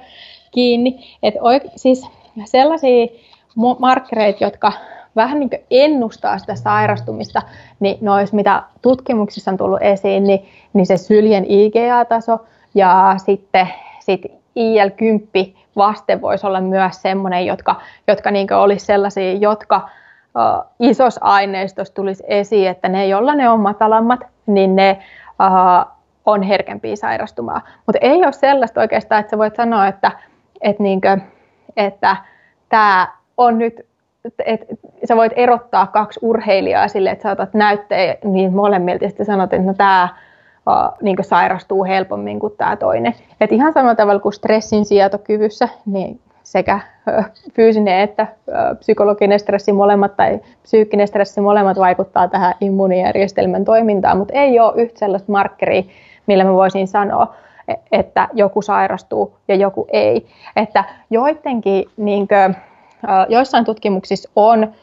[0.51, 1.17] kiinni.
[1.23, 2.07] Et oik, siis
[2.45, 3.07] sellaisia
[3.79, 4.71] markkereita, jotka
[5.15, 7.41] vähän niin kuin ennustaa sitä sairastumista,
[7.79, 12.39] niin nois, mitä tutkimuksissa on tullut esiin, niin, niin se syljen IgA-taso
[12.75, 13.67] ja sitten
[13.99, 17.75] sit IL-10 vaste voisi olla myös sellainen, jotka,
[18.07, 19.89] jotka niin olisi sellaisia, jotka
[20.35, 24.99] uh, isos aineistossa tulisi esiin, että ne, joilla ne on matalammat, niin ne
[25.29, 25.91] uh,
[26.25, 27.61] on herkempiä sairastumaan.
[27.85, 30.11] Mutta ei ole sellaista oikeastaan, että sä voit sanoa, että,
[30.61, 31.17] että,
[31.77, 32.17] että
[32.69, 33.07] tämä
[33.37, 33.85] on nyt,
[34.45, 34.75] että
[35.07, 39.53] sä voit erottaa kaksi urheilijaa sille, että sä otat näytteen niin molemmilta ja sitten sanot,
[39.53, 40.09] että no tämä
[41.01, 43.15] niin sairastuu helpommin kuin tämä toinen.
[43.41, 46.79] Et ihan samalla tavalla kuin stressin sietokyvyssä, niin sekä
[47.53, 48.27] fyysinen että
[48.79, 54.99] psykologinen stressi molemmat tai psyykkinen stressi molemmat vaikuttaa tähän immuunijärjestelmän toimintaan, mutta ei ole yhtä
[54.99, 55.83] sellaista markkeria,
[56.27, 57.35] millä mä voisin sanoa,
[57.67, 60.27] e, että joku sairastuu ja joku ei.
[60.55, 62.55] Että joidenkin, niin kuin,
[63.29, 64.73] joissain tutkimuksissa on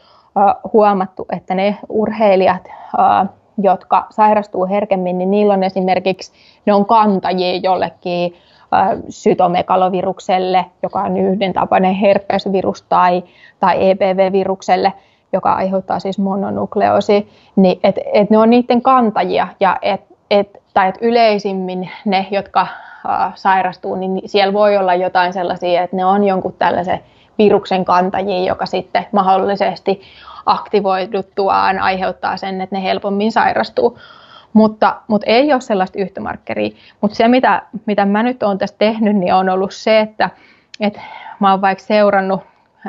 [0.72, 2.68] huomattu, että ne urheilijat,
[3.58, 6.32] jotka sairastuu herkemmin, niin niillä on esimerkiksi,
[6.66, 8.34] ne on kantajia jollekin
[9.08, 13.24] sytomekalovirukselle, joka on yhden tapainen herpesvirus, tai,
[13.60, 14.92] tai EPV-virukselle,
[15.32, 20.00] joka aiheuttaa siis mononukleosi, niin et, et ne on niiden kantajia, ja et,
[20.30, 25.96] et, tai et yleisimmin ne, jotka äh, sairastuu, niin siellä voi olla jotain sellaisia, että
[25.96, 27.00] ne on jonkun tällaisen
[27.38, 30.02] viruksen kantajia, joka sitten mahdollisesti
[30.46, 33.98] aktivoiduttuaan aiheuttaa sen, että ne helpommin sairastuu.
[34.52, 36.70] Mutta, mutta ei ole sellaista yhtä markkeria.
[37.00, 40.30] Mutta se, mitä, mitä mä nyt olen tässä tehnyt, niin on ollut se, että,
[40.80, 41.00] että
[41.40, 42.40] mä oon vaikka seurannut,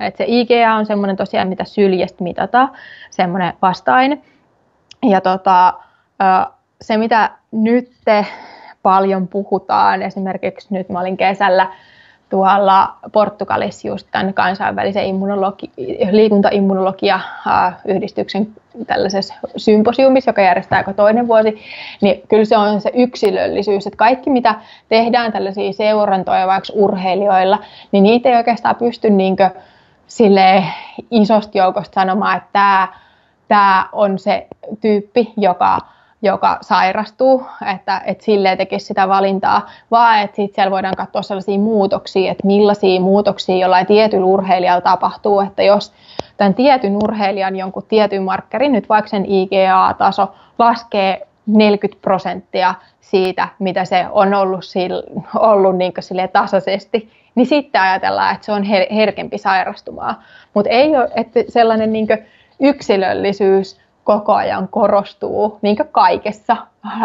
[0.02, 2.70] että se IGA on semmoinen tosiaan, mitä syljestä mitataan,
[3.10, 4.22] semmoinen vasta-aine.
[5.04, 5.74] Ja tota,
[6.82, 7.92] se, mitä nyt
[8.84, 11.68] paljon puhutaan, esimerkiksi nyt mä olin kesällä
[12.30, 15.72] tuolla Portugalissa just tämän kansainvälisen immunologi-
[16.12, 18.48] liikuntaimmunologia-yhdistyksen
[18.88, 21.58] tällaisessa symposiumissa, joka järjestää joka toinen vuosi,
[22.02, 24.56] niin kyllä se on se yksilöllisyys, että kaikki mitä
[24.90, 27.60] tehdään tällaisia seurantoja vaikka urheilijoilla,
[27.92, 29.50] niin niitä ei oikeastaan pysty niinkö
[30.08, 30.64] sille
[31.12, 32.88] isosta joukosta sanomaan, että tämä,
[33.48, 34.48] tämä on se
[34.82, 35.80] tyyppi, joka
[36.22, 37.44] joka sairastuu,
[37.74, 42.48] että, että silleen tekisi sitä valintaa, vaan että sitten siellä voidaan katsoa sellaisia muutoksia, että
[42.48, 45.94] millaisia muutoksia jollain tietyllä urheilijalla tapahtuu, että jos
[46.38, 53.86] tämän tietyn urheilijan jonkun tietyn markkerin, nyt vaikka sen IGA-taso laskee 40 prosenttia siitä, mitä
[53.86, 55.04] se on ollut, sille,
[55.40, 55.94] ollut niin
[56.34, 60.16] tasaisesti, niin sitten ajatellaan, että se on her- herkempi sairastumaan.
[60.54, 62.08] Mutta ei ole että sellainen niin
[62.60, 66.58] yksilöllisyys koko ajan korostuu, kuin kaikessa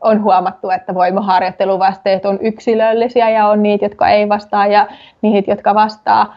[0.00, 4.88] on huomattu, että voimaharjoitteluvasteet on yksilöllisiä ja on niitä, jotka ei vastaa ja
[5.22, 6.36] niitä, jotka vastaa.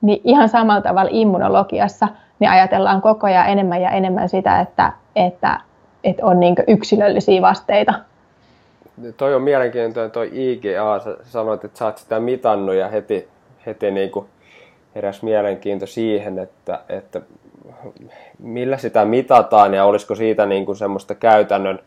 [0.00, 2.08] Niin ihan samalla tavalla immunologiassa
[2.38, 5.60] niin ajatellaan koko ajan enemmän ja enemmän sitä, että, että,
[6.04, 7.94] että on niin yksilöllisiä vasteita.
[9.16, 10.98] Toi on mielenkiintoinen toi IGA.
[10.98, 13.28] Sä sanoit, että sä oot sitä mitannut ja heti,
[13.66, 14.26] heti niin kuin
[14.94, 17.20] heräs mielenkiinto siihen, että, että
[18.38, 21.78] millä sitä mitataan ja olisiko siitä niin kuin semmoista käytännön,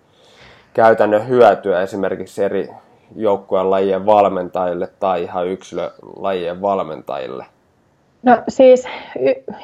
[0.73, 2.69] käytännön hyötyä esimerkiksi eri
[3.15, 7.45] joukkueen lajien valmentajille tai ihan yksilölajien valmentajille?
[8.23, 8.87] No siis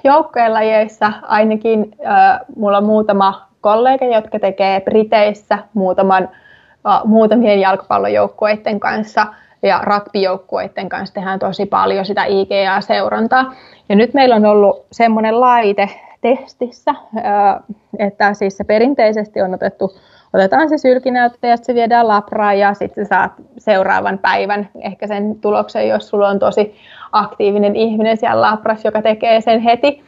[0.03, 6.29] joukkueen lajeissa ainakin äh, mulla on muutama kollega, jotka tekee Briteissä muutaman,
[6.87, 9.27] äh, muutamien jalkapallojoukkueiden kanssa
[9.63, 13.53] ja rugbyjoukkueiden kanssa tehdään tosi paljon sitä IGA-seurantaa.
[13.89, 15.89] Ja nyt meillä on ollut semmoinen laite,
[16.21, 16.95] testissä,
[17.99, 19.97] että siis se perinteisesti on otettu,
[20.33, 25.89] otetaan se sylkinäyttö ja se viedään labraan ja sitten saat seuraavan päivän ehkä sen tuloksen,
[25.89, 26.75] jos sulla on tosi
[27.11, 30.03] aktiivinen ihminen siellä labrassa, joka tekee sen heti.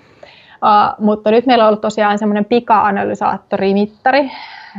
[0.53, 4.31] Uh, mutta nyt meillä on ollut tosiaan semmoinen pika-analysaattorimittari,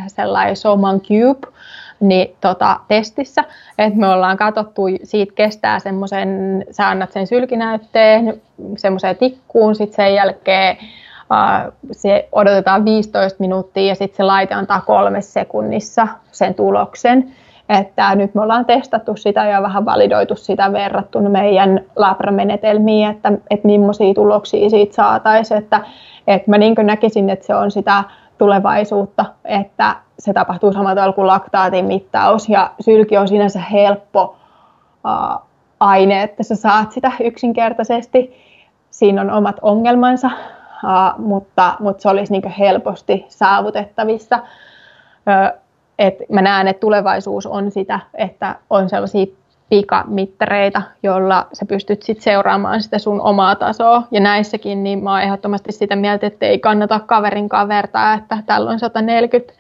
[0.06, 1.53] sellainen Soman Cube,
[2.00, 3.44] niin, tota, testissä,
[3.78, 8.40] että me ollaan katsottu, siitä kestää semmoisen, sä annat sen sylkinäytteen
[8.76, 10.76] semmoiseen tikkuun, sitten sen jälkeen
[11.92, 17.32] se odotetaan 15 minuuttia ja sitten se laite antaa kolme sekunnissa sen tuloksen.
[17.68, 23.66] Että nyt me ollaan testattu sitä ja vähän validoitu sitä verrattuna meidän labramenetelmiin, että, että
[23.66, 25.58] millaisia tuloksia siitä saataisiin.
[25.58, 25.80] Että,
[26.26, 28.04] että mä niin näkisin, että se on sitä
[28.38, 34.36] tulevaisuutta, että se tapahtuu samalla tavalla kuin laktaatin mittaus ja sylki on sinänsä helppo
[35.80, 38.44] aine, että sä saat sitä yksinkertaisesti.
[38.90, 40.30] Siinä on omat ongelmansa,
[41.18, 44.38] mutta, mutta se olisi niin helposti saavutettavissa.
[45.98, 49.26] Et mä näen, että tulevaisuus on sitä, että on sellaisia
[49.68, 54.02] pikamittareita, joilla sä pystyt sit seuraamaan sitä sun omaa tasoa.
[54.10, 58.70] Ja näissäkin niin mä oon ehdottomasti sitä mieltä, että ei kannata kaverinkaan vertaa, että tällä
[58.70, 59.54] on 140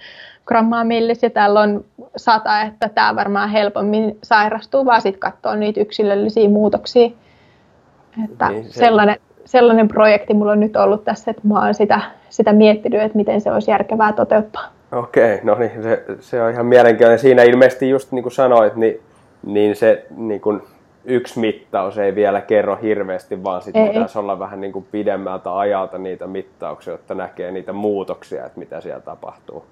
[0.46, 1.84] grammaa millis ja täällä on
[2.16, 7.10] sata, että tämä varmaan helpommin sairastuu, vaan sitten katsoa niitä yksilöllisiä muutoksia.
[8.24, 8.72] Että niin, se...
[8.72, 12.00] sellainen, sellainen projekti mulla on nyt ollut tässä, että mä oon sitä,
[12.30, 14.68] sitä miettinyt, että miten se olisi järkevää toteuttaa.
[14.92, 17.18] Okei, no niin, se, se on ihan mielenkiintoinen.
[17.18, 19.00] Siinä ilmeisesti just niin kuin sanoit, niin,
[19.46, 20.62] niin se niin kuin
[21.04, 25.98] yksi mittaus ei vielä kerro hirveästi, vaan sitten pitäisi olla vähän niin kuin pidemmältä ajalta
[25.98, 29.64] niitä mittauksia, jotta näkee niitä muutoksia, että mitä siellä tapahtuu.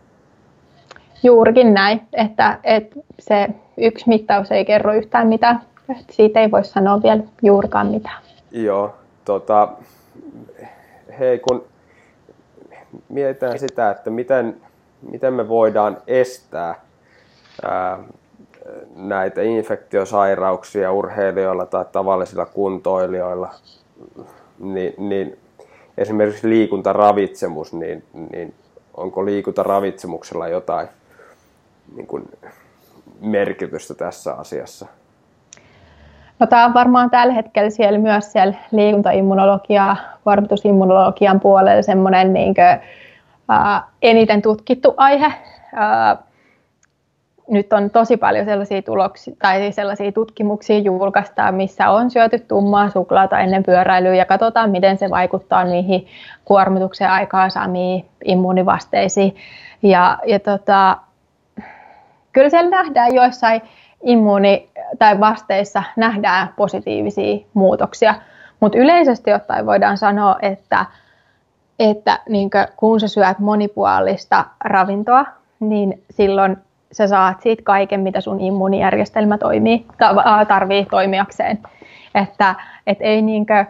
[1.23, 5.61] Juurikin näin, että, että se yksi mittaus ei kerro yhtään mitään.
[6.11, 8.23] Siitä ei voi sanoa vielä juurikaan mitään.
[8.51, 8.95] Joo,
[9.25, 9.69] tota,
[11.19, 11.65] hei kun
[13.09, 14.57] mietitään sitä, että miten,
[15.11, 16.75] miten me voidaan estää
[17.63, 17.99] ää,
[18.97, 23.55] näitä infektiosairauksia urheilijoilla tai tavallisilla kuntoilijoilla,
[24.59, 25.39] niin, niin
[25.99, 28.55] esimerkiksi liikuntaravitsemus, niin, niin
[28.95, 30.89] onko liikuntaravitsemuksella jotain
[31.97, 32.29] niin kuin
[33.21, 34.87] merkitystä tässä asiassa?
[36.39, 42.91] No, tämä on varmaan tällä hetkellä siellä myös siellä liikuntaimmunologia, kuormitusimmunologian puolella semmoinen niin kuin,
[44.03, 45.33] eniten tutkittu aihe.
[45.75, 46.17] Ää,
[47.53, 53.41] nyt on tosi paljon sellaisia tuloksia tai sellaisia tutkimuksia julkaistaan, missä on syöty tummaa suklaata
[53.41, 56.07] ennen pyöräilyä ja katsotaan, miten se vaikuttaa niihin
[56.45, 59.37] kuormituksen aikaansaamiin immuunivasteisiin.
[59.83, 60.97] Ja, ja tota,
[62.33, 63.63] kyllä siellä nähdään joissain
[64.03, 68.15] immuuni- tai vasteissa nähdään positiivisia muutoksia,
[68.61, 70.87] mutta yleisesti ottaen voidaan sanoa, että,
[71.79, 75.25] että niin kun sä syöt monipuolista ravintoa,
[75.61, 76.57] niin silloin
[76.93, 79.87] sä saat siitä kaiken, mitä sun immuunijärjestelmä toimii,
[80.49, 81.59] tarvii toimijakseen.
[82.15, 82.55] Että
[82.87, 83.65] et ei, niinkö,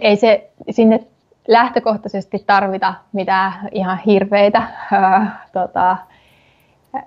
[0.00, 1.00] ei se sinne
[1.48, 4.62] lähtökohtaisesti tarvita mitään ihan hirveitä
[4.92, 5.96] ää, tota,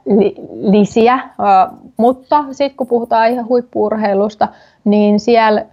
[0.05, 4.47] li, lisiä, ää, mutta sitten kun puhutaan ihan huippurheilusta,
[4.83, 5.65] niin siellä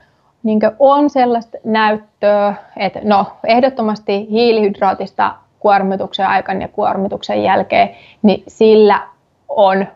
[0.43, 7.91] niin on sellaista näyttöä, että no, ehdottomasti hiilihydraatista kuormituksen aikana ja kuormituksen jälkeen,
[8.23, 9.01] niin sillä
[9.49, 9.87] on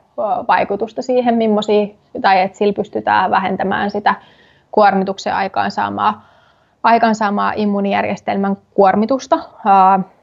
[0.49, 1.87] vaikutusta siihen, millaisia,
[2.23, 4.15] tai että sillä pystytään vähentämään sitä
[4.73, 6.29] kuormituksen aikaansaamaa,
[6.83, 9.39] aikaansaamaa immuunijärjestelmän kuormitusta.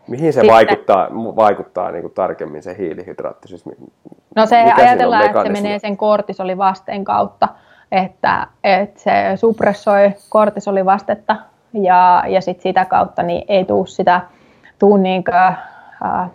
[0.08, 3.48] Mihin se Sitten, vaikuttaa, vaikuttaa niin kuin tarkemmin se hiilihydraatti?
[3.48, 3.66] Siis
[4.36, 7.48] no se ajatellaan, että se menee sen kortisolivasteen kautta,
[7.92, 11.36] että, että se suppressoi kortisolivastetta
[11.74, 14.22] ja, ja sit sitä kautta niin ei tule sitä
[14.82, 16.30] tuu niin kuin, äh,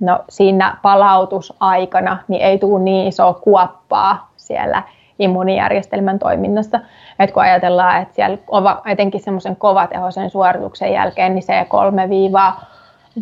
[0.00, 4.82] no, siinä palautusaikana niin ei tule niin iso kuoppaa siellä
[5.18, 6.80] immuunijärjestelmän toiminnassa.
[7.18, 8.38] Et kun ajatellaan, että siellä
[8.86, 12.52] etenkin semmoisen kovatehoisen suorituksen jälkeen, niin se 3 viiva,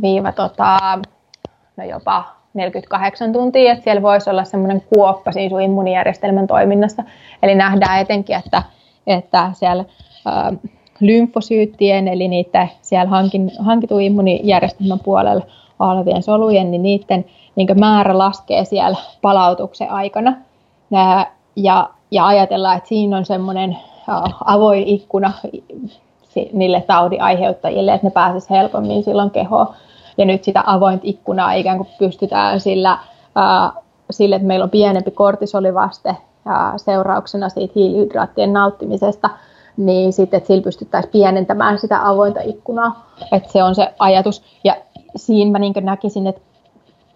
[0.02, 0.78] viiva tota,
[1.76, 2.24] no jopa
[2.54, 7.02] 48 tuntia, että siellä voisi olla semmoinen kuoppa siinä sun immuunijärjestelmän toiminnassa.
[7.42, 8.62] Eli nähdään etenkin, että,
[9.06, 9.84] että siellä
[11.00, 15.44] lymfosyyttien, eli niiden siellä hankin, hankitun immunijärjestelmän puolella
[15.78, 17.24] olevien solujen, niin niiden
[17.56, 20.36] niin määrä laskee siellä palautuksen aikana.
[21.56, 23.78] Ja, ja ajatellaan, että siinä on semmoinen
[24.44, 25.32] avoin ikkuna
[26.52, 29.66] niille taudin aiheuttajille, että ne pääsisi helpommin silloin kehoon.
[30.18, 32.98] Ja nyt sitä avointa ikkunaa ikään kuin pystytään sillä,
[34.10, 36.16] sille, että meillä on pienempi kortisolivaste
[36.76, 39.30] seurauksena siitä hiilihydraattien nauttimisesta–
[39.76, 43.06] niin sitten, että sillä pystyttäisiin pienentämään sitä avointa ikkunaa.
[43.32, 44.42] Että se on se ajatus.
[44.64, 44.76] Ja
[45.16, 46.40] siinä mä niin näkisin, että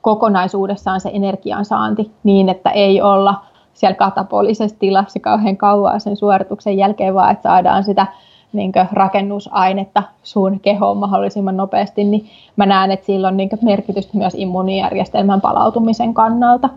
[0.01, 3.35] kokonaisuudessaan se energiansaanti niin, että ei olla
[3.75, 8.07] siellä katapolisessa tilassa kauhean kauan sen suorituksen jälkeen, vaan että saadaan sitä
[8.53, 14.35] niin rakennusainetta sun kehoon mahdollisimman nopeasti, niin mä näen, että sillä on niin merkitystä myös
[14.35, 16.69] immuunijärjestelmän palautumisen kannalta.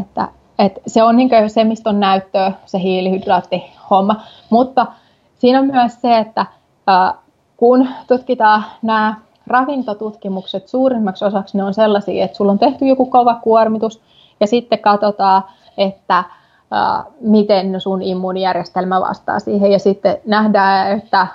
[0.00, 4.16] Että et se on niin se, mistä on näyttöä, se hiilihydraattihomma.
[4.50, 4.86] Mutta
[5.34, 6.46] siinä on myös se, että
[6.86, 7.14] ää,
[7.56, 9.14] kun tutkitaan nämä
[9.46, 14.02] ravintotutkimukset, suurimmaksi osaksi ne on sellaisia, että sulla on tehty joku kova kuormitus
[14.40, 15.42] ja sitten katsotaan,
[15.78, 16.24] että
[16.70, 21.26] ää, miten sun immuunijärjestelmä vastaa siihen ja sitten nähdään, että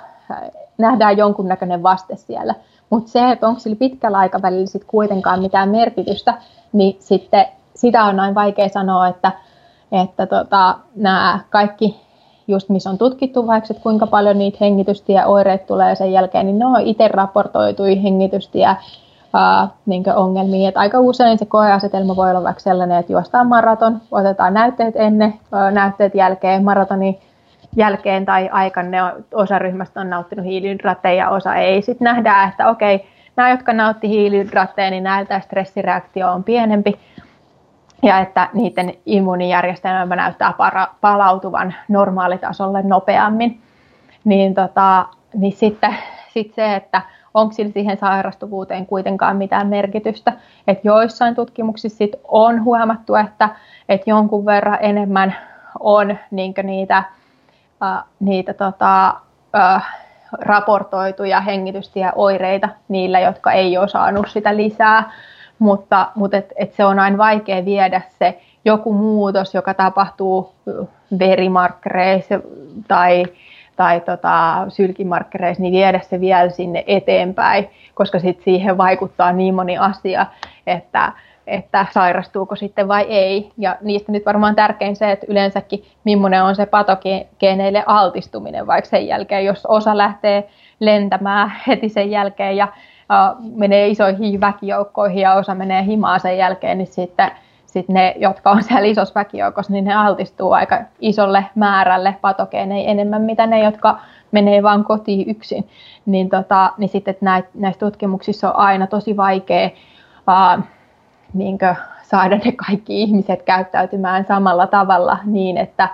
[0.78, 2.54] nähdään jonkunnäköinen vaste siellä.
[2.90, 6.34] Mutta se, että onko sillä pitkällä aikavälillä sit kuitenkaan mitään merkitystä,
[6.72, 9.32] niin sitten sitä on näin vaikea sanoa, että,
[9.92, 12.00] että tota, nämä kaikki,
[12.48, 16.66] just missä on tutkittu vaikka, että kuinka paljon niitä hengitystieoireita tulee sen jälkeen, niin ne
[16.66, 18.76] on itse raportoitui hengitystiä
[19.86, 20.68] niin ongelmia.
[20.68, 25.34] Että aika usein se koeasetelma voi olla vaikka sellainen, että juostaan maraton, otetaan näytteet ennen,
[25.72, 27.18] näytteet jälkeen, maratonin
[27.76, 31.82] jälkeen tai aikana osa ryhmästä on nauttinut hiilihydraatteja ja osa ei.
[31.82, 33.06] Sitten nähdään, että okei,
[33.36, 36.98] nämä, jotka nautti hiilihydraatteja, niin näiltä stressireaktio on pienempi
[38.04, 43.60] ja että niiden immuunijärjestelmä näyttää para, palautuvan normaalitasolle nopeammin.
[44.24, 45.96] Niin, tota, niin sitten
[46.32, 47.02] sit se, että
[47.34, 50.32] onko sillä siihen sairastuvuuteen kuitenkaan mitään merkitystä.
[50.68, 53.48] Että joissain tutkimuksissa sit on huomattu, että,
[53.88, 55.36] että jonkun verran enemmän
[55.80, 56.18] on
[56.62, 56.96] niitä,
[57.82, 59.14] äh, niitä tota,
[59.56, 59.94] äh,
[60.32, 65.10] raportoituja hengitystieoireita niillä, jotka ei ole saanut sitä lisää,
[65.58, 70.52] mutta, mutta et, et se on aina vaikea viedä se joku muutos, joka tapahtuu
[71.18, 72.40] verimarkkereissa
[72.88, 73.24] tai,
[73.76, 79.78] tai tota, sylkimarkkereissa, niin viedä se vielä sinne eteenpäin, koska sit siihen vaikuttaa niin moni
[79.78, 80.26] asia,
[80.66, 81.12] että,
[81.46, 83.50] että sairastuuko sitten vai ei.
[83.58, 89.06] Ja niistä nyt varmaan tärkein se, että yleensäkin millainen on se patogeeneille altistuminen, vaikka sen
[89.06, 90.48] jälkeen, jos osa lähtee
[90.80, 92.68] lentämään heti sen jälkeen ja
[93.10, 97.30] uh, menee isoihin väkijoukkoihin ja osa menee himaan sen jälkeen, niin sitten
[97.66, 103.22] sit ne, jotka on siellä isossa väkijoukossa, niin ne altistuu aika isolle määrälle patogeeneja enemmän,
[103.22, 103.98] mitä ne, jotka
[104.32, 105.68] menee vaan kotiin yksin.
[106.06, 107.16] Niin, tota, niin sitten
[107.54, 109.70] näissä tutkimuksissa on aina tosi vaikea
[110.58, 110.64] uh,
[111.34, 111.58] niin
[112.02, 115.88] saada ne kaikki ihmiset käyttäytymään samalla tavalla niin, että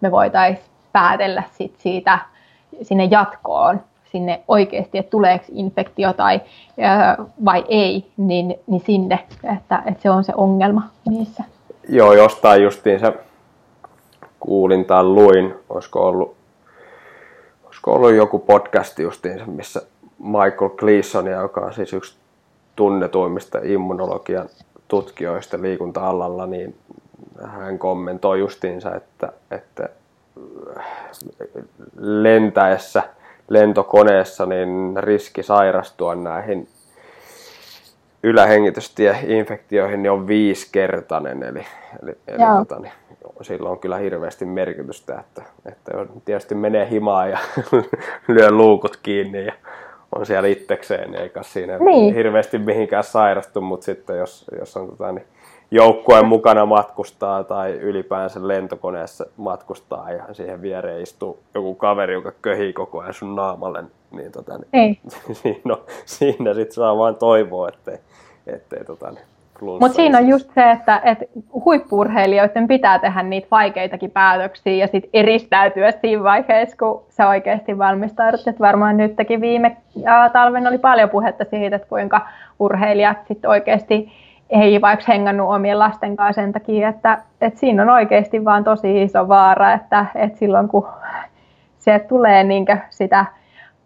[0.00, 2.18] me voitaisiin päätellä sit siitä
[2.82, 3.80] sinne jatkoon,
[4.16, 6.40] sinne oikeasti, että tuleeko infektio tai,
[7.44, 9.24] vai ei, niin, niin sinne,
[9.56, 11.44] että, että se on se ongelma niissä.
[11.88, 13.12] Joo, jostain justiinsa
[14.40, 16.36] kuulin tai luin, olisiko ollut,
[17.64, 19.82] olisiko ollut joku podcast justiinsa, missä
[20.18, 22.16] Michael Gleason, joka on siis yksi
[22.76, 24.48] tunnetuimmista immunologian
[24.88, 26.76] tutkijoista liikunta-alalla, niin
[27.44, 29.88] hän kommentoi justiinsa, että, että
[31.98, 33.02] lentäessä
[33.48, 36.68] lentokoneessa niin riski sairastua näihin
[38.22, 41.66] ylähengitystieinfektioihin niin on viisikertainen, eli,
[42.02, 42.92] eli, eli tota, niin,
[43.42, 45.92] sillä on kyllä hirveästi merkitystä, että, että
[46.24, 47.38] tietysti menee himaan ja
[48.28, 49.52] lyö luukut kiinni ja
[50.14, 52.14] on siellä itsekseen, niin eikä siinä niin.
[52.14, 55.26] hirveästi mihinkään sairastu, mutta sitten jos, jos on tota, niin
[55.70, 62.72] joukkueen mukana matkustaa tai ylipäänsä lentokoneessa matkustaa ja siihen viereen istuu joku kaveri, joka köhii
[62.72, 64.98] koko ajan sun naamalle, niin tota, niin,
[65.42, 67.98] siinä, siinä sitten saa vaan toivoa, ettei,
[68.46, 69.24] ettei tota, niin,
[69.60, 71.24] mutta siinä on just se, että, että
[71.64, 78.48] huippurheilijoiden pitää tehdä niitä vaikeitakin päätöksiä ja sitten eristäytyä siinä vaiheessa, kun sä oikeasti valmistaudut.
[78.48, 79.76] Et varmaan nytkin viime
[80.32, 84.12] talven oli paljon puhetta siitä, että kuinka urheilijat sitten oikeasti
[84.50, 89.02] ei vaikka hengannut omien lasten kanssa sen takia, että, että siinä on oikeasti vaan tosi
[89.02, 90.88] iso vaara, että, että silloin kun
[91.78, 93.26] se tulee niinkö sitä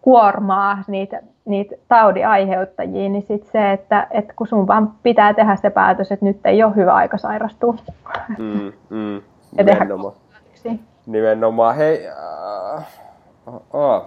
[0.01, 5.55] kuormaa, niitä niitä taudin aiheuttajia, niin sit se, että, että kun sun vaan pitää tehdä
[5.55, 7.75] se päätös, että nyt ei ole hyvä aika sairastua.
[8.37, 9.21] Mm, mm,
[9.57, 10.13] nimenomaan.
[11.05, 11.75] nimenomaan.
[11.75, 12.83] Hei, äh,
[13.53, 14.01] äh.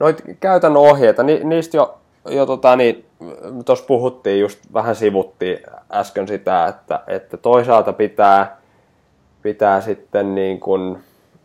[0.00, 1.99] noit käytännön ohjeita, ni, niistä jo,
[2.30, 3.04] jo tota, niin,
[3.64, 5.58] tuossa puhuttiin, just vähän sivuttiin
[5.92, 8.56] äsken sitä, että, että toisaalta pitää,
[9.42, 10.98] pitää sitten niin kuin,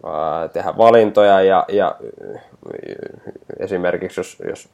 [0.06, 1.96] äh, tehdä valintoja ja, ja
[3.60, 4.70] esimerkiksi jos, jos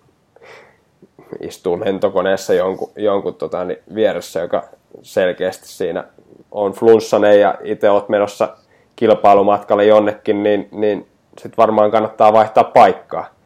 [1.40, 4.64] istuu lentokoneessa jonkun, jonkun tota, niin vieressä, joka
[5.02, 6.04] selkeästi siinä
[6.52, 8.58] on flunssanen ja itse olet menossa
[8.96, 11.08] kilpailumatkalle jonnekin, niin, niin
[11.38, 13.41] sitten varmaan kannattaa vaihtaa paikkaa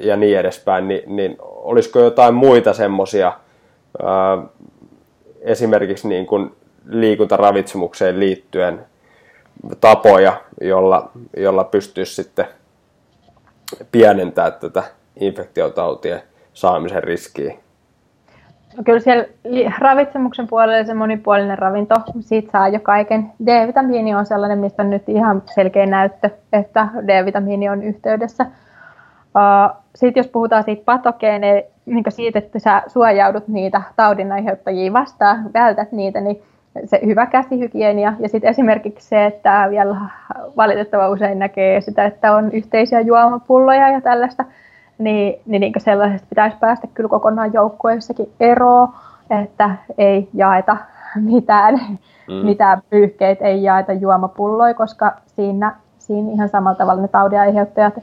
[0.00, 3.32] ja niin edespäin, niin, niin olisiko jotain muita semmoisia
[5.40, 6.50] esimerkiksi niin kuin
[6.88, 8.86] liikuntaravitsemukseen liittyen
[9.80, 12.44] tapoja, jolla, jolla pystyisi sitten
[13.92, 14.82] pienentää tätä
[15.16, 17.54] infektiotautien saamisen riskiä?
[18.76, 19.24] No kyllä siellä
[19.78, 23.32] ravitsemuksen puolella se monipuolinen ravinto, siitä saa jo kaiken.
[23.46, 28.46] D-vitamiini on sellainen, mistä on nyt ihan selkeä näyttö, että D-vitamiini on yhteydessä.
[29.94, 35.92] Sitten jos puhutaan siitä patogeeneja, niin siitä, että sä suojaudut niitä taudin aiheuttajia vastaan, vältät
[35.92, 36.42] niitä, niin
[36.84, 39.96] se hyvä käsihygienia ja sitten esimerkiksi se, että vielä
[40.56, 44.44] valitettavan usein näkee sitä, että on yhteisiä juomapulloja ja tällaista,
[44.98, 48.88] niin, niin, niin sellaisesta pitäisi päästä kyllä kokonaan joukkueissakin eroon,
[49.42, 50.76] että ei jaeta
[51.16, 51.74] mitään,
[52.28, 52.34] mm.
[52.34, 57.94] mitään pyyhkeitä, ei jaeta juomapulloja, koska siinä, siinä ihan samalla tavalla ne taudiaiheuttajat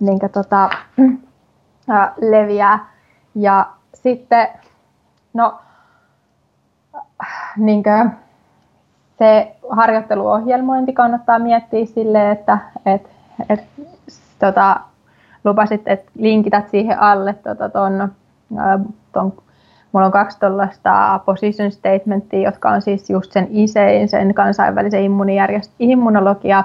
[0.00, 0.64] niin tota,
[1.90, 2.90] äh, leviää.
[3.34, 4.48] Ja sitten,
[5.34, 5.58] no
[7.56, 8.10] niin kuin,
[9.18, 13.10] se harjoitteluohjelmointi kannattaa miettiä sille, että et,
[13.48, 13.64] et,
[14.38, 14.80] tota,
[15.44, 18.12] lupasit, että linkität siihen alle tota, ton,
[19.12, 19.32] ton,
[19.92, 25.04] mulla on kaksi tuollaista position statementia, jotka on siis just sen ISEin, sen kansainvälisen
[25.78, 26.64] immunologia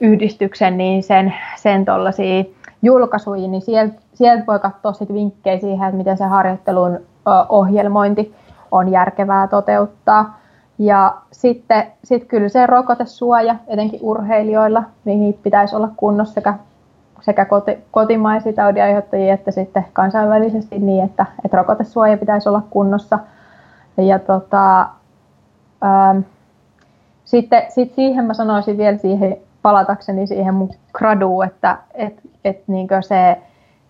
[0.00, 2.44] yhdistyksen, niin sen, sen tuollaisia
[2.82, 6.98] julkaisuja, niin sieltä, sieltä voi katsoa sit vinkkejä siihen, että miten se harjoittelun
[7.48, 8.34] ohjelmointi
[8.70, 10.38] on järkevää toteuttaa.
[10.78, 16.54] Ja sitten sit kyllä se rokotesuoja, etenkin urheilijoilla, niin niitä pitäisi olla kunnossa sekä,
[17.20, 23.18] sekä koti, kotimaisia taudinaiheuttajia että sitten kansainvälisesti niin, että, että rokotesuoja pitäisi olla kunnossa.
[23.96, 24.80] Ja tota,
[25.84, 26.18] ähm,
[27.24, 33.02] sitten sit siihen mä sanoisin vielä siihen palatakseni siihen mun graduun, että et, et niinkö
[33.02, 33.36] se,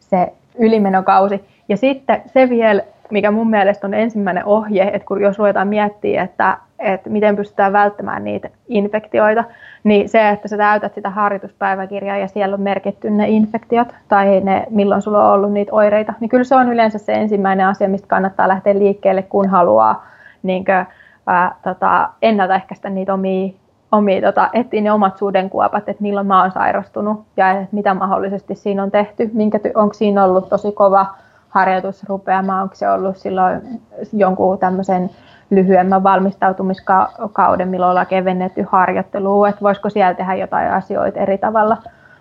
[0.01, 1.45] se ylimenokausi.
[1.69, 6.23] Ja sitten se vielä, mikä mun mielestä on ensimmäinen ohje, että kun jos ruvetaan miettiä,
[6.23, 9.45] että, että miten pystytään välttämään niitä infektioita,
[9.85, 14.67] niin se, että sä täytät sitä harjoituspäiväkirjaa ja siellä on merkitty ne infektiot tai ne,
[14.71, 18.09] milloin sulla on ollut niitä oireita, niin kyllä se on yleensä se ensimmäinen asia, mistä
[18.09, 20.07] kannattaa lähteä liikkeelle, kun haluaa
[20.43, 20.85] niinkö,
[21.27, 23.53] ää, tota, ennaltaehkäistä niitä omia
[23.93, 28.55] omia, tota, etsiä ne omat sudenkuopat, että milloin mä oon sairastunut ja että mitä mahdollisesti
[28.55, 31.07] siinä on tehty, minkä, onko siinä ollut tosi kova
[31.49, 33.81] harjoitusrupeama, onko se ollut silloin
[34.13, 35.11] jonkun tämmöisen
[35.51, 41.77] lyhyemmän valmistautumiskauden, milloin ollaan kevennetty harjoittelua, että voisiko siellä tehdä jotain asioita eri tavalla.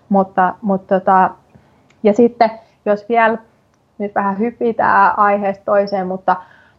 [0.09, 1.29] Mutta, mutta tota,
[2.03, 2.51] ja sitten
[2.85, 3.37] jos vielä
[3.97, 6.35] nyt vähän hypitään aiheesta toiseen, mutta,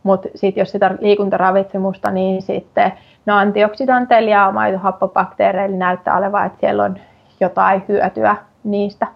[0.08, 2.92] mutta sit jos sitä liikuntaravitsemusta, niin sitten
[3.26, 6.98] no antioksidanteilla ja maitohappobakteereilla näyttää olevan, että siellä on
[7.40, 9.06] jotain hyötyä niistä.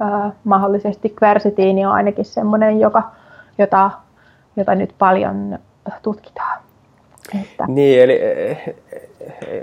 [0.00, 3.02] Öö, mahdollisesti kversitiini on ainakin sellainen, joka,
[3.58, 3.90] jota,
[4.56, 5.58] jota nyt paljon
[6.02, 6.58] tutkitaan.
[7.42, 7.64] Että.
[7.68, 8.74] Niin, eli e, e,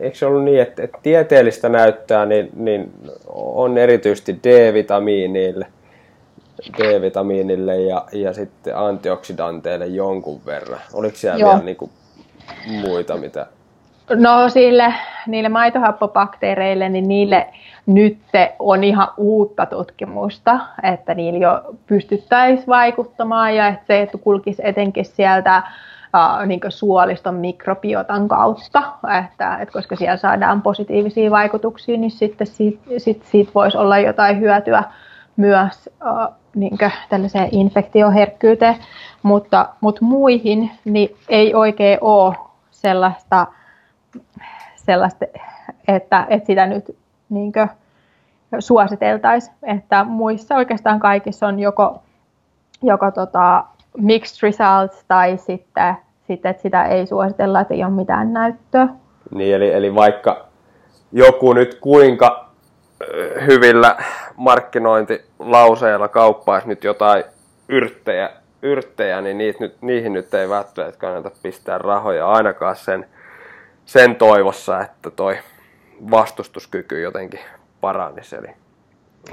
[0.01, 2.91] eikö se ollut niin, että, että tieteellistä näyttää niin, niin
[3.35, 5.67] on erityisesti D-vitamiinille,
[6.77, 10.79] D-vitamiinille ja, ja sitten antioksidanteille jonkun verran.
[10.93, 11.49] Oliko siellä Joo.
[11.49, 11.91] vielä niin kuin
[12.67, 13.47] muita, mitä
[14.15, 14.93] No sille,
[15.27, 17.47] niille maitohappobakteereille, niin niille
[17.85, 18.17] nyt
[18.59, 25.05] on ihan uutta tutkimusta, että niillä jo pystyttäisiin vaikuttamaan ja että se että kulkisi etenkin
[25.05, 25.63] sieltä
[26.13, 28.83] uh, niin suoliston mikrobiotan kautta,
[29.25, 34.39] että, että koska siellä saadaan positiivisia vaikutuksia, niin sitten siitä, sit, siitä voisi olla jotain
[34.39, 34.83] hyötyä
[35.37, 36.77] myös uh, niin
[37.09, 38.75] tällaiseen infektioherkkyyteen,
[39.23, 42.35] mutta, mutta muihin niin ei oikein ole
[42.71, 43.47] sellaista
[44.87, 45.25] sellaista,
[45.87, 46.97] että, että sitä nyt
[47.29, 47.51] niin
[48.59, 49.55] suositeltaisiin.
[49.63, 52.01] Että muissa oikeastaan kaikissa on joko,
[52.83, 53.63] joko tota
[53.97, 55.95] mixed results tai sitten,
[56.27, 58.87] sitten, että sitä ei suositella, että ei ole mitään näyttöä.
[59.35, 60.45] Niin, eli, eli vaikka
[61.11, 62.46] joku nyt kuinka
[63.45, 63.97] hyvillä
[64.35, 67.23] markkinointilauseilla kauppaisi nyt jotain
[67.69, 68.29] yrttejä,
[68.61, 73.05] yrttejä niin niitä nyt, niihin nyt ei välttämättä kannata pistää rahoja ainakaan sen
[73.87, 75.37] sen toivossa, että toi
[76.11, 77.39] vastustuskyky jotenkin
[77.81, 78.35] paranisi.
[78.35, 78.47] Eli,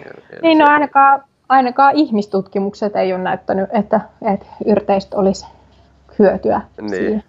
[0.06, 4.00] eli niin, no ainakaan, ainakaan ihmistutkimukset ei ole näyttänyt, että,
[4.32, 5.46] että yrteistä olisi
[6.18, 6.90] hyötyä niin.
[6.90, 7.22] Siinä.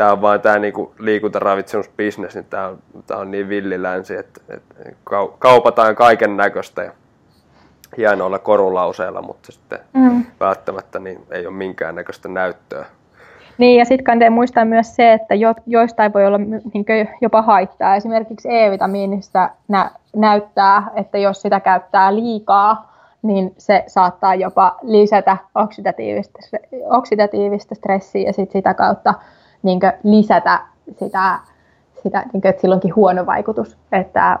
[0.00, 2.78] Tämä on vaan tämä niinku liikuntaravitsemusbisnes, niin tämä on,
[3.10, 4.74] on niin villilänsi, että, että
[5.38, 6.92] kaupataan kaiken näköistä ja
[7.96, 10.24] hienoilla korulauseilla, mutta sitten mm.
[10.40, 12.84] välttämättä niin ei ole minkäännäköistä näyttöä
[13.58, 16.84] niin, ja sitten kannattaa muistaa myös se, että jo, joistain voi olla niin
[17.20, 17.96] jopa haittaa.
[17.96, 22.92] Esimerkiksi E-vitamiinista nä, näyttää, että jos sitä käyttää liikaa,
[23.22, 26.38] niin se saattaa jopa lisätä oksidatiivista,
[26.90, 29.14] oksidatiivista stressiä ja sit sitä kautta
[29.62, 30.60] niin lisätä
[30.98, 31.38] sitä,
[32.02, 33.78] sitä niin kuin, että sillä onkin huono vaikutus.
[33.92, 34.38] Että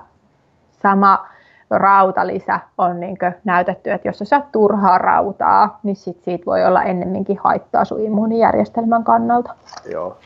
[0.82, 1.26] sama
[1.70, 6.82] rautalisä on niin näytetty, että jos sä saat turhaa rautaa, niin sit siitä voi olla
[6.82, 9.54] ennemminkin haittaa sun immuunijärjestelmän kannalta.
[9.92, 10.18] Joo.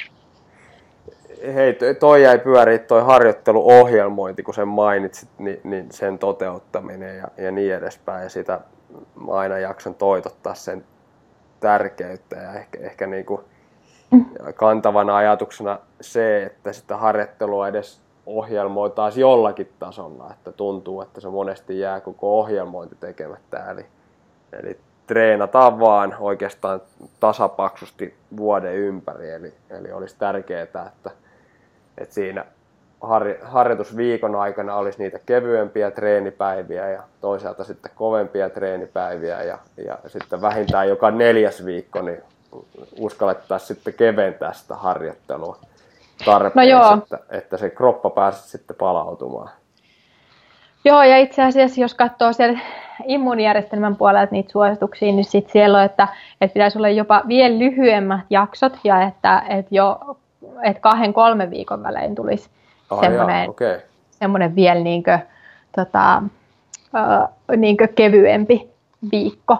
[1.54, 7.50] Hei, toi jäi pyöriä toi harjoitteluohjelmointi, kun sen mainitsit, niin, niin sen toteuttaminen ja, ja
[7.50, 8.22] niin edespäin.
[8.22, 8.60] Ja sitä
[9.28, 10.84] aina jaksan toitottaa sen
[11.60, 13.40] tärkeyttä ja ehkä, ehkä niin kuin.
[14.54, 21.80] Kantavana ajatuksena se, että sitä harjoittelua edes ohjelmoitaisiin jollakin tasolla, että tuntuu, että se monesti
[21.80, 23.70] jää koko ohjelmointi tekemättä.
[23.70, 23.86] Eli,
[24.52, 26.80] eli treenataan vaan oikeastaan
[27.20, 30.90] tasapaksusti vuoden ympäri, eli, eli olisi tärkeää, että,
[31.98, 32.44] että siinä
[33.00, 40.40] har, harjoitusviikon aikana olisi niitä kevyempiä treenipäiviä ja toisaalta sitten kovempia treenipäiviä ja, ja sitten
[40.40, 42.22] vähintään joka neljäs viikko niin
[42.98, 45.58] uskallettaisiin sitten keventää sitä harjoittelua
[46.24, 46.98] tarpeeksi, no joo.
[46.98, 49.50] Että, että se kroppa pääsisi sitten palautumaan.
[50.84, 52.58] Joo, ja itse asiassa jos katsoo siellä
[53.06, 56.08] immuunijärjestelmän puolelta niitä suosituksia, niin sit siellä on, että,
[56.40, 60.16] että pitäisi olla jopa vielä lyhyemmät jaksot ja että, että jo
[60.62, 62.50] että kahden kolmen viikon välein tulisi
[62.90, 63.80] oh, semmoinen, okay.
[64.10, 65.18] semmoinen vielä niin kuin,
[65.76, 66.22] tota,
[66.76, 68.70] uh, niin kuin kevyempi
[69.12, 69.58] viikko.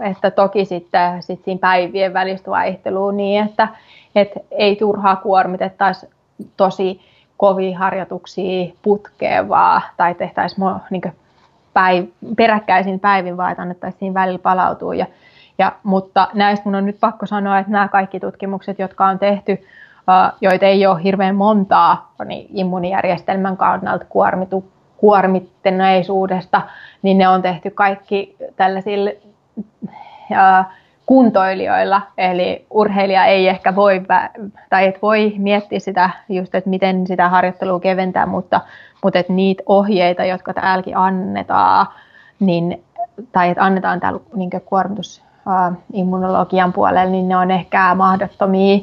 [0.00, 3.68] Että toki sitten sit siinä päivien välistä vaihtelua niin, että
[4.14, 6.06] et ei turhaa kuormitettaisi
[6.56, 7.00] tosi
[7.36, 11.02] kovia harjoituksia putkeen vaan, tai tehtäisiin niin
[11.74, 14.94] päiv- peräkkäisin päivin vaan, että annettaisiin siinä välillä palautua.
[14.94, 15.06] Ja,
[15.58, 19.66] ja, mutta näistä mun on nyt pakko sanoa, että nämä kaikki tutkimukset, jotka on tehty,
[20.40, 24.64] joita ei ole hirveän montaa niin immunijärjestelmän kannalta kuormitu,
[24.96, 26.62] kuormittuneisuudesta,
[27.02, 29.10] niin ne on tehty kaikki tällaisilla
[31.06, 34.02] kuntoilijoilla, eli urheilija ei ehkä voi,
[34.70, 38.60] tai et voi miettiä sitä just, että miten sitä harjoittelua keventää, mutta,
[39.02, 41.86] mutta että niitä ohjeita, jotka täälläkin annetaan,
[42.40, 42.84] niin,
[43.32, 48.78] tai että annetaan täällä niin kuormitusimmunologian puolella, niin ne on ehkä mahdottomia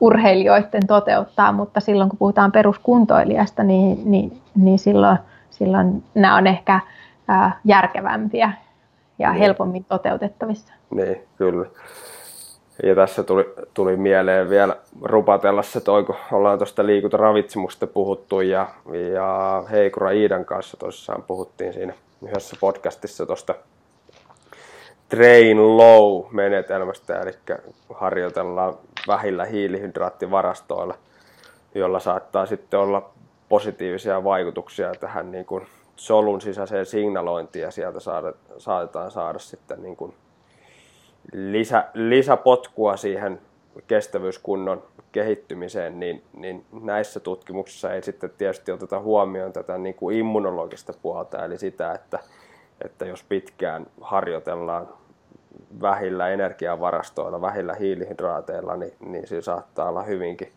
[0.00, 5.18] urheilijoiden toteuttaa, mutta silloin kun puhutaan peruskuntoilijasta, niin, niin, niin silloin,
[5.50, 6.80] silloin nämä on ehkä
[7.64, 8.52] järkevämpiä
[9.18, 9.38] ja niin.
[9.38, 10.74] helpommin toteutettavissa.
[10.90, 11.66] Niin, kyllä.
[12.82, 18.68] Ja tässä tuli, tuli mieleen vielä rupatella se toi, kun ollaan tuosta liikuntaravitsemusta puhuttu ja,
[19.12, 23.54] ja Heikura Iidan kanssa tosissaan puhuttiin siinä yhdessä podcastissa tuosta
[25.08, 27.32] train low menetelmästä, eli
[27.94, 28.74] harjoitellaan
[29.08, 30.94] vähillä hiilihydraattivarastoilla,
[31.74, 33.10] jolla saattaa sitten olla
[33.48, 39.96] positiivisia vaikutuksia tähän niin kuin solun sisäiseen signalointiin ja sieltä saada, saatetaan saada sitten niin
[39.96, 40.14] kuin
[41.32, 43.40] lisä, lisäpotkua siihen
[43.86, 44.82] kestävyyskunnon
[45.12, 51.44] kehittymiseen, niin, niin näissä tutkimuksissa ei sitten tietysti oteta huomioon tätä niin kuin immunologista puolta,
[51.44, 52.18] eli sitä, että,
[52.84, 54.88] että jos pitkään harjoitellaan
[55.80, 60.52] vähillä energiavarastoilla, vähillä hiilihydraateilla, niin, niin siinä saattaa olla hyvinkin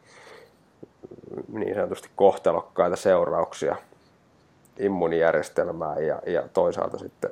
[1.54, 3.76] niin sanotusti kohtelokkaita seurauksia
[4.80, 7.30] immunijärjestelmään ja, ja toisaalta sitten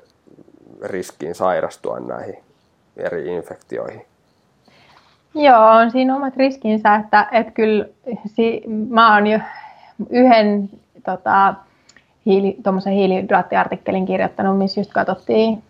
[0.83, 2.35] riskiin sairastua näihin
[2.97, 4.05] eri infektioihin.
[5.35, 7.85] Joo, on siinä omat riskinsä, että, että kyllä
[8.25, 9.39] si, mä oon jo
[10.09, 10.69] yhden
[11.05, 11.53] tota,
[12.25, 15.63] hiili, hiilihydraattiartikkelin kirjoittanut, missä just katsottiin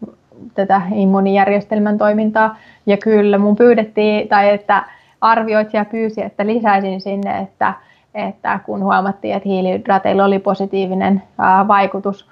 [0.53, 2.57] tätä immunijärjestelmän toimintaa.
[2.85, 4.83] Ja kyllä mun pyydettiin, tai että
[5.21, 7.73] arvioitsija pyysi, että lisäisin sinne, että,
[8.15, 11.23] että kun huomattiin, että hiilihydraateilla oli positiivinen
[11.67, 12.29] vaikutus,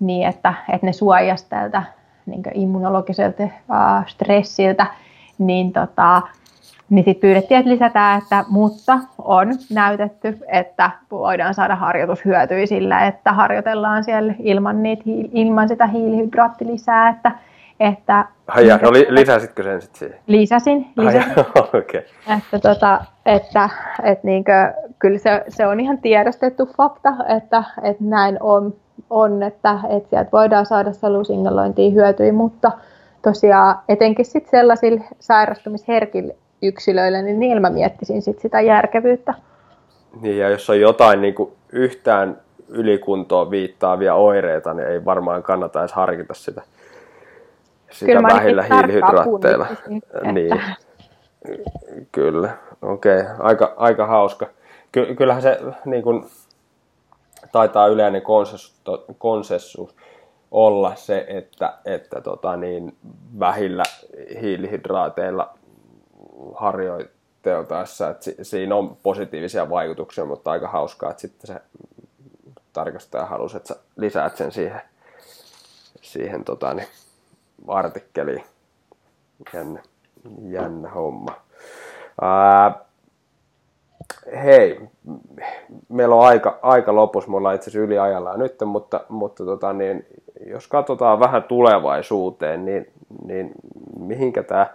[0.00, 1.82] niin että, että ne suojasi tältä
[2.26, 3.42] niin immunologiselta
[4.06, 4.86] stressiltä,
[5.38, 6.22] niin tota,
[6.90, 13.32] niin sitten pyydettiin, että lisätään, että mutta on näytetty, että voidaan saada harjoitushyötyä sillä, että
[13.32, 17.32] harjoitellaan siellä ilman, niitä, ilman sitä hiilihydraattilisää, että
[17.80, 20.18] että, Ai ja, no, lisäsitkö sen sitten siihen?
[20.26, 21.32] Lisäsin, lisäsin.
[21.36, 22.02] Ai, okay.
[22.36, 23.68] että, tota, että,
[24.02, 24.52] että niinkö,
[24.98, 28.74] kyllä se, se, on ihan tiedostettu fakta, että, että näin on,
[29.10, 32.72] on että, että sieltä voidaan saada salusingalointia hyötyä, mutta
[33.22, 39.34] tosiaan etenkin sitten sellaisilla sairastumisherkillä yksilöille, niin niillä mä miettisin sit sitä järkevyyttä.
[40.22, 42.36] Niin, ja jos on jotain niin kuin yhtään
[42.68, 46.62] ylikuntoon viittaavia oireita, niin ei varmaan kannata edes harkita sitä,
[47.90, 49.66] sitä Kyllä vähillä hiilihydraatteilla.
[50.32, 50.62] Niin,
[52.12, 52.50] kyllä,
[52.82, 53.34] okei, okay.
[53.38, 54.46] aika, aika hauska.
[54.92, 56.26] Ky- kyllähän se niin kuin,
[57.52, 58.80] taitaa yleinen konsensus,
[59.18, 59.94] konsensus
[60.50, 62.96] olla se, että, että tota niin,
[63.38, 63.82] vähillä
[64.40, 65.54] hiilihydraateilla
[66.54, 71.60] harjoiteltaessa, että siinä on positiivisia vaikutuksia, mutta aika hauskaa, että sitten se
[72.72, 74.82] tarkastaja halusi, että sä lisäät sen siihen,
[76.02, 76.88] siihen tota, niin,
[77.66, 78.44] artikkeliin.
[79.54, 79.82] Jännä,
[80.48, 81.36] jännä homma.
[82.20, 82.74] Ää,
[84.42, 84.80] hei,
[85.88, 90.06] meillä on aika, aika lopussa, me ollaan itse asiassa nyt, mutta, mutta tota, niin,
[90.46, 92.92] jos katsotaan vähän tulevaisuuteen, niin,
[93.24, 93.52] niin
[93.98, 94.66] mihinkä tämä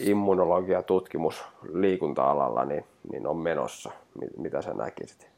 [0.00, 3.90] immunologiatutkimus liikunta-alalla niin, niin on menossa?
[4.36, 5.31] Mitä sä näkisit?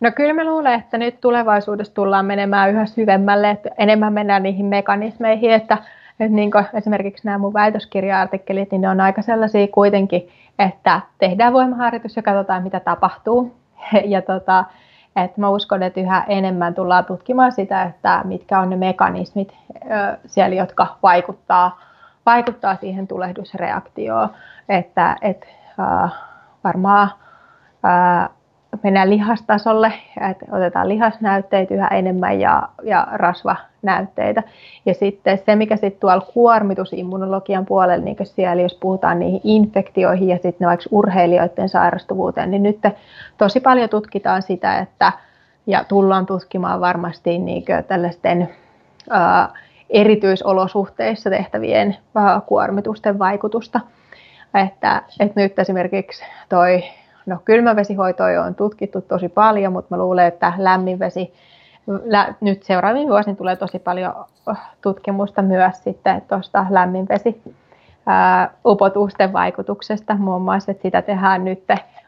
[0.00, 4.66] No kyllä mä luulen, että nyt tulevaisuudessa tullaan menemään yhä syvemmälle, että enemmän mennään niihin
[4.66, 5.78] mekanismeihin, että,
[6.20, 10.28] että niin esimerkiksi nämä mun väitöskirja-artikkelit, niin ne on aika sellaisia kuitenkin,
[10.58, 13.56] että tehdään voimaharjoitus ja katsotaan, mitä tapahtuu.
[14.04, 14.64] Ja tota,
[15.16, 19.56] että mä uskon, että yhä enemmän tullaan tutkimaan sitä, että mitkä on ne mekanismit
[20.26, 21.78] siellä, jotka vaikuttaa
[22.26, 24.28] vaikuttaa siihen tulehdusreaktioon,
[24.68, 25.46] että et,
[25.80, 26.12] äh,
[26.64, 27.10] varmaan
[27.84, 28.28] äh,
[28.82, 29.92] mennään lihastasolle,
[30.30, 34.42] että otetaan lihasnäytteitä yhä enemmän ja, ja rasvanäytteitä.
[34.86, 40.38] Ja sitten se, mikä sitten tuolla kuormitusimmunologian puolella, niin siellä jos puhutaan niihin infektioihin ja
[40.42, 42.78] sitten vaikka urheilijoiden sairastuvuuteen, niin nyt
[43.38, 45.12] tosi paljon tutkitaan sitä, että
[45.66, 48.48] ja tullaan tutkimaan varmasti niin tällaisten
[49.10, 49.48] ää,
[49.90, 53.80] erityisolosuhteissa tehtävien ää, kuormitusten vaikutusta.
[54.64, 56.84] Että, että nyt esimerkiksi toi
[57.30, 61.34] No kylmävesihoitoja on tutkittu tosi paljon, mutta mä luulen, että lämminvesi,
[61.86, 64.14] lä, nyt seuraavien vuosina tulee tosi paljon
[64.82, 67.42] tutkimusta myös sitten tuosta lämminvesi
[68.06, 71.64] ää, upotusten vaikutuksesta muun muassa, että sitä tehdään nyt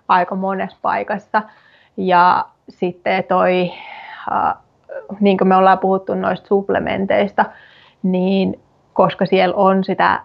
[0.09, 1.43] aika monessa paikassa.
[1.97, 3.73] Ja sitten toi,
[4.31, 4.57] ää,
[5.20, 7.44] niin kuin me ollaan puhuttu noista supplementeista,
[8.03, 8.61] niin
[8.93, 10.20] koska siellä on sitä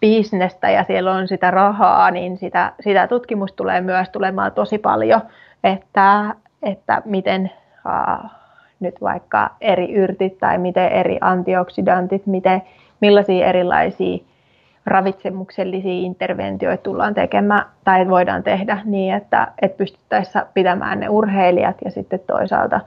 [0.00, 5.20] bisnestä ja siellä on sitä rahaa, niin sitä, sitä tutkimusta tulee myös tulemaan tosi paljon,
[5.64, 7.50] että, että miten
[7.86, 8.30] uh,
[8.80, 12.62] nyt vaikka eri yrtit tai miten eri antioksidantit, miten,
[13.00, 14.18] millaisia erilaisia
[14.86, 21.90] ravitsemuksellisia interventioita tullaan tekemään tai voidaan tehdä niin, että, että pystyttäisiin pitämään ne urheilijat ja
[21.90, 22.80] sitten toisaalta,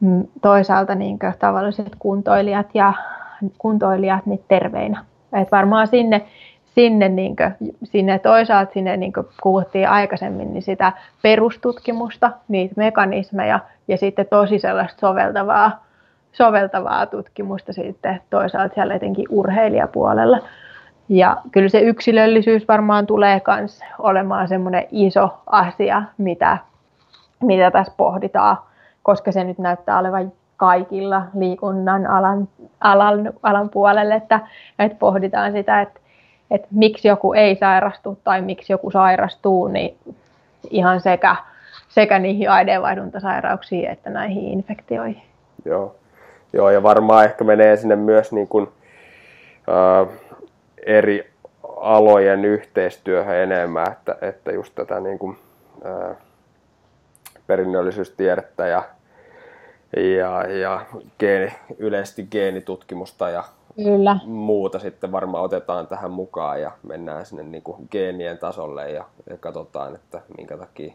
[0.00, 2.92] mm, toisaalta niin tavalliset kuntoilijat ja
[3.58, 5.04] kuntoilijat niin terveinä.
[5.32, 6.26] Et varmaan sinne,
[6.64, 10.92] sinne, niin kuin, sinne toisaalta sinne, niin kuin puhuttiin aikaisemmin, niin sitä
[11.22, 15.84] perustutkimusta, niitä mekanismeja ja sitten tosi sellaista soveltavaa,
[16.32, 20.38] soveltavaa tutkimusta sitten toisaalta siellä etenkin urheilijapuolella.
[21.08, 26.58] Ja kyllä se yksilöllisyys varmaan tulee myös olemaan semmoinen iso asia, mitä,
[27.42, 28.56] mitä tässä pohditaan,
[29.02, 32.48] koska se nyt näyttää olevan kaikilla liikunnan alan,
[32.80, 34.40] alan, alan puolelle, että,
[34.78, 36.00] että pohditaan sitä, että,
[36.50, 39.96] että miksi joku ei sairastu tai miksi joku sairastuu, niin
[40.70, 41.36] ihan sekä,
[41.88, 45.22] sekä niihin aineenvaihduntasairauksiin että näihin infektioihin.
[45.64, 45.94] Joo.
[46.52, 48.68] Joo, ja varmaan ehkä menee sinne myös niin kuin,
[49.68, 50.08] äh,
[50.86, 51.30] eri
[51.76, 55.38] alojen yhteistyöhön enemmän, että, että just tätä niin kuin,
[55.86, 56.16] äh,
[57.46, 58.82] perinnöllisyystiedettä ja
[59.96, 60.80] ja, ja
[61.18, 63.44] geeni, yleisesti geenitutkimusta ja
[63.76, 64.16] Kyllä.
[64.24, 69.36] muuta sitten varmaan otetaan tähän mukaan ja mennään sinne niin kuin geenien tasolle ja, ja
[69.36, 70.92] katsotaan, että minkä takia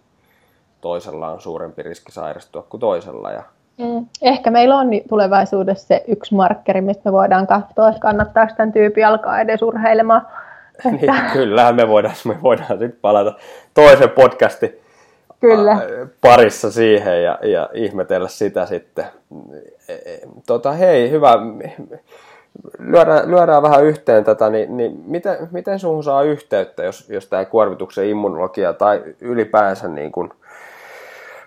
[0.82, 3.32] toisella on suurempi riski sairastua kuin toisella.
[3.32, 3.44] Ja...
[3.78, 4.06] Mm.
[4.22, 9.03] Ehkä meillä on tulevaisuudessa se yksi markkeri, mistä me voidaan katsoa, että kannattaako tämän tyyppi
[9.03, 10.28] alkaa edes urheilemaan.
[10.78, 10.90] Että...
[10.90, 13.34] Niin, kyllähän me voidaan, me voidaan sitten palata
[13.74, 14.82] toisen podcastin
[15.44, 15.78] Kyllä.
[16.22, 19.06] parissa siihen ja, ja ihmetellä sitä sitten.
[19.90, 21.34] E, e, tota, hei, hyvä.
[22.80, 27.45] Lyödään, lyödään vähän yhteen tätä, niin, niin miten, miten suhun saa yhteyttä, jos, jos tämä
[27.45, 30.30] kuormituksen immunologia tai ylipäänsä niin kuin,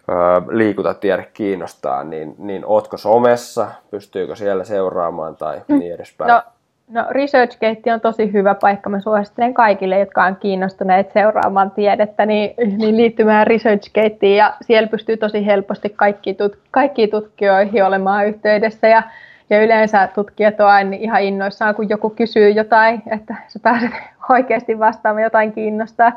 [0.09, 0.13] ö,
[0.49, 5.79] liikuntatiede kiinnostaa, niin, niin ootko somessa, pystyykö siellä seuraamaan tai mm.
[5.79, 6.29] niin edespäin?
[6.29, 6.43] No,
[6.91, 8.91] No ResearchGate on tosi hyvä paikka.
[8.91, 15.17] Mä suosittelen kaikille, jotka on kiinnostuneet seuraamaan tiedettä, niin, niin liittymään ResearchGateen ja siellä pystyy
[15.17, 19.03] tosi helposti kaikki, tut, kaikki tutkijoihin olemaan yhteydessä ja,
[19.51, 23.91] ja yleensä tutkijat on aina ihan innoissaan, kun joku kysyy jotain, että sä pääset
[24.31, 26.13] oikeasti vastaamaan jotain kiinnostaa.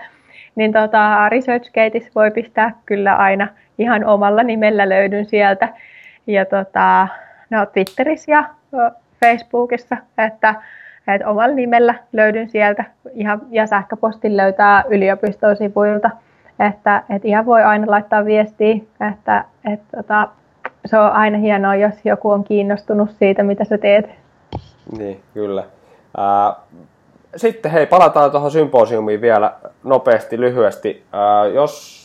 [0.55, 3.47] Niin tota, ResearchGateissa voi pistää kyllä aina
[3.77, 5.69] ihan omalla nimellä löydyn sieltä.
[6.27, 7.07] Ja tota,
[7.49, 8.43] no Twitterissä ja
[9.19, 10.55] Facebookissa, että,
[11.07, 12.83] että omalla nimellä löydyn sieltä
[13.13, 16.09] ihan, ja sähköpostin löytää yliopiston sivuilta,
[16.69, 18.75] että, että ihan voi aina laittaa viestiä,
[19.11, 19.43] että,
[19.73, 20.27] että että
[20.85, 24.09] se on aina hienoa, jos joku on kiinnostunut siitä, mitä sä teet.
[24.97, 25.63] Niin, kyllä.
[26.17, 26.53] Ää,
[27.35, 31.03] sitten hei, palataan tuohon symposiumiin vielä nopeasti, lyhyesti.
[31.11, 31.99] Ää, jos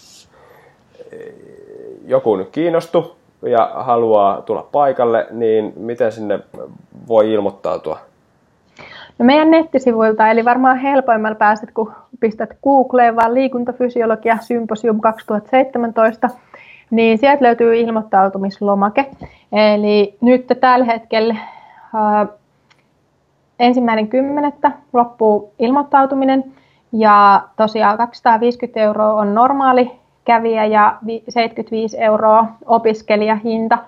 [2.06, 3.16] joku nyt kiinnostuu
[3.50, 6.40] ja haluaa tulla paikalle, niin miten sinne
[7.08, 7.98] voi ilmoittautua?
[9.18, 16.30] No meidän nettisivuilta, eli varmaan helpoimmalla pääset, kun pistät Googleen vaan liikuntafysiologia symposium 2017,
[16.90, 19.10] niin sieltä löytyy ilmoittautumislomake.
[19.52, 22.28] Eli nyt tällä hetkellä äh,
[23.58, 26.44] ensimmäinen kymmenettä loppuu ilmoittautuminen
[26.92, 30.98] ja tosiaan 250 euroa on normaali kävijä ja
[31.28, 33.78] 75 euroa opiskelijahinta.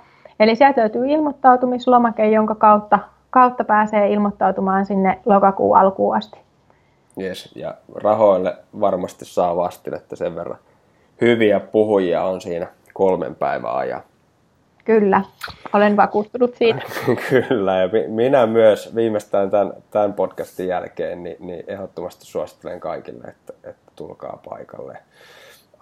[0.40, 2.98] Eli sieltä löytyy ilmoittautumislomake, jonka kautta,
[3.30, 6.38] kautta pääsee ilmoittautumaan sinne lokakuun alkuun asti.
[7.20, 10.58] Yes, ja rahoille varmasti saa vastinetta sen verran.
[11.20, 14.02] Hyviä puhujia on siinä kolmen päivän ajan.
[14.84, 15.22] Kyllä,
[15.72, 16.82] olen vakuuttunut siitä.
[17.30, 23.52] Kyllä, ja minä myös viimeistään tämän, tämän podcastin jälkeen niin, niin ehdottomasti suosittelen kaikille, että,
[23.64, 24.98] että tulkaa paikalle.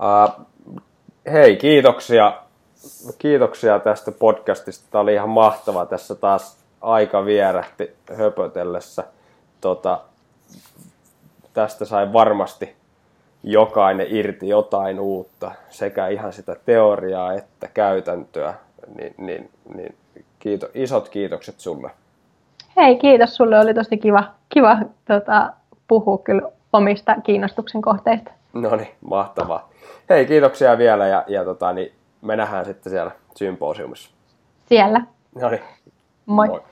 [0.00, 0.46] Uh,
[1.32, 2.42] hei, kiitoksia,
[3.18, 4.86] kiitoksia tästä podcastista.
[4.90, 5.86] Tämä oli ihan mahtava.
[5.86, 9.04] Tässä taas aika vierähti höpötellessä.
[9.60, 10.00] Tota,
[11.52, 12.76] tästä sai varmasti
[13.42, 18.54] jokainen irti jotain uutta, sekä ihan sitä teoriaa että käytäntöä.
[18.96, 19.94] Niin, niin, niin
[20.38, 21.90] kiito, isot kiitokset sulle.
[22.76, 23.60] Hei, kiitos sulle.
[23.60, 25.52] Oli tosi kiva, kiva tota,
[25.88, 26.42] puhua kyllä
[26.72, 28.30] omista kiinnostuksen kohteista.
[28.52, 29.70] No niin, mahtavaa.
[30.10, 31.92] Hei, kiitoksia vielä ja, ja tota, niin
[32.22, 34.10] me nähdään sitten siellä symposiumissa.
[34.66, 35.00] Siellä.
[35.34, 35.62] No niin.
[36.26, 36.48] Moi.
[36.48, 36.62] Moi.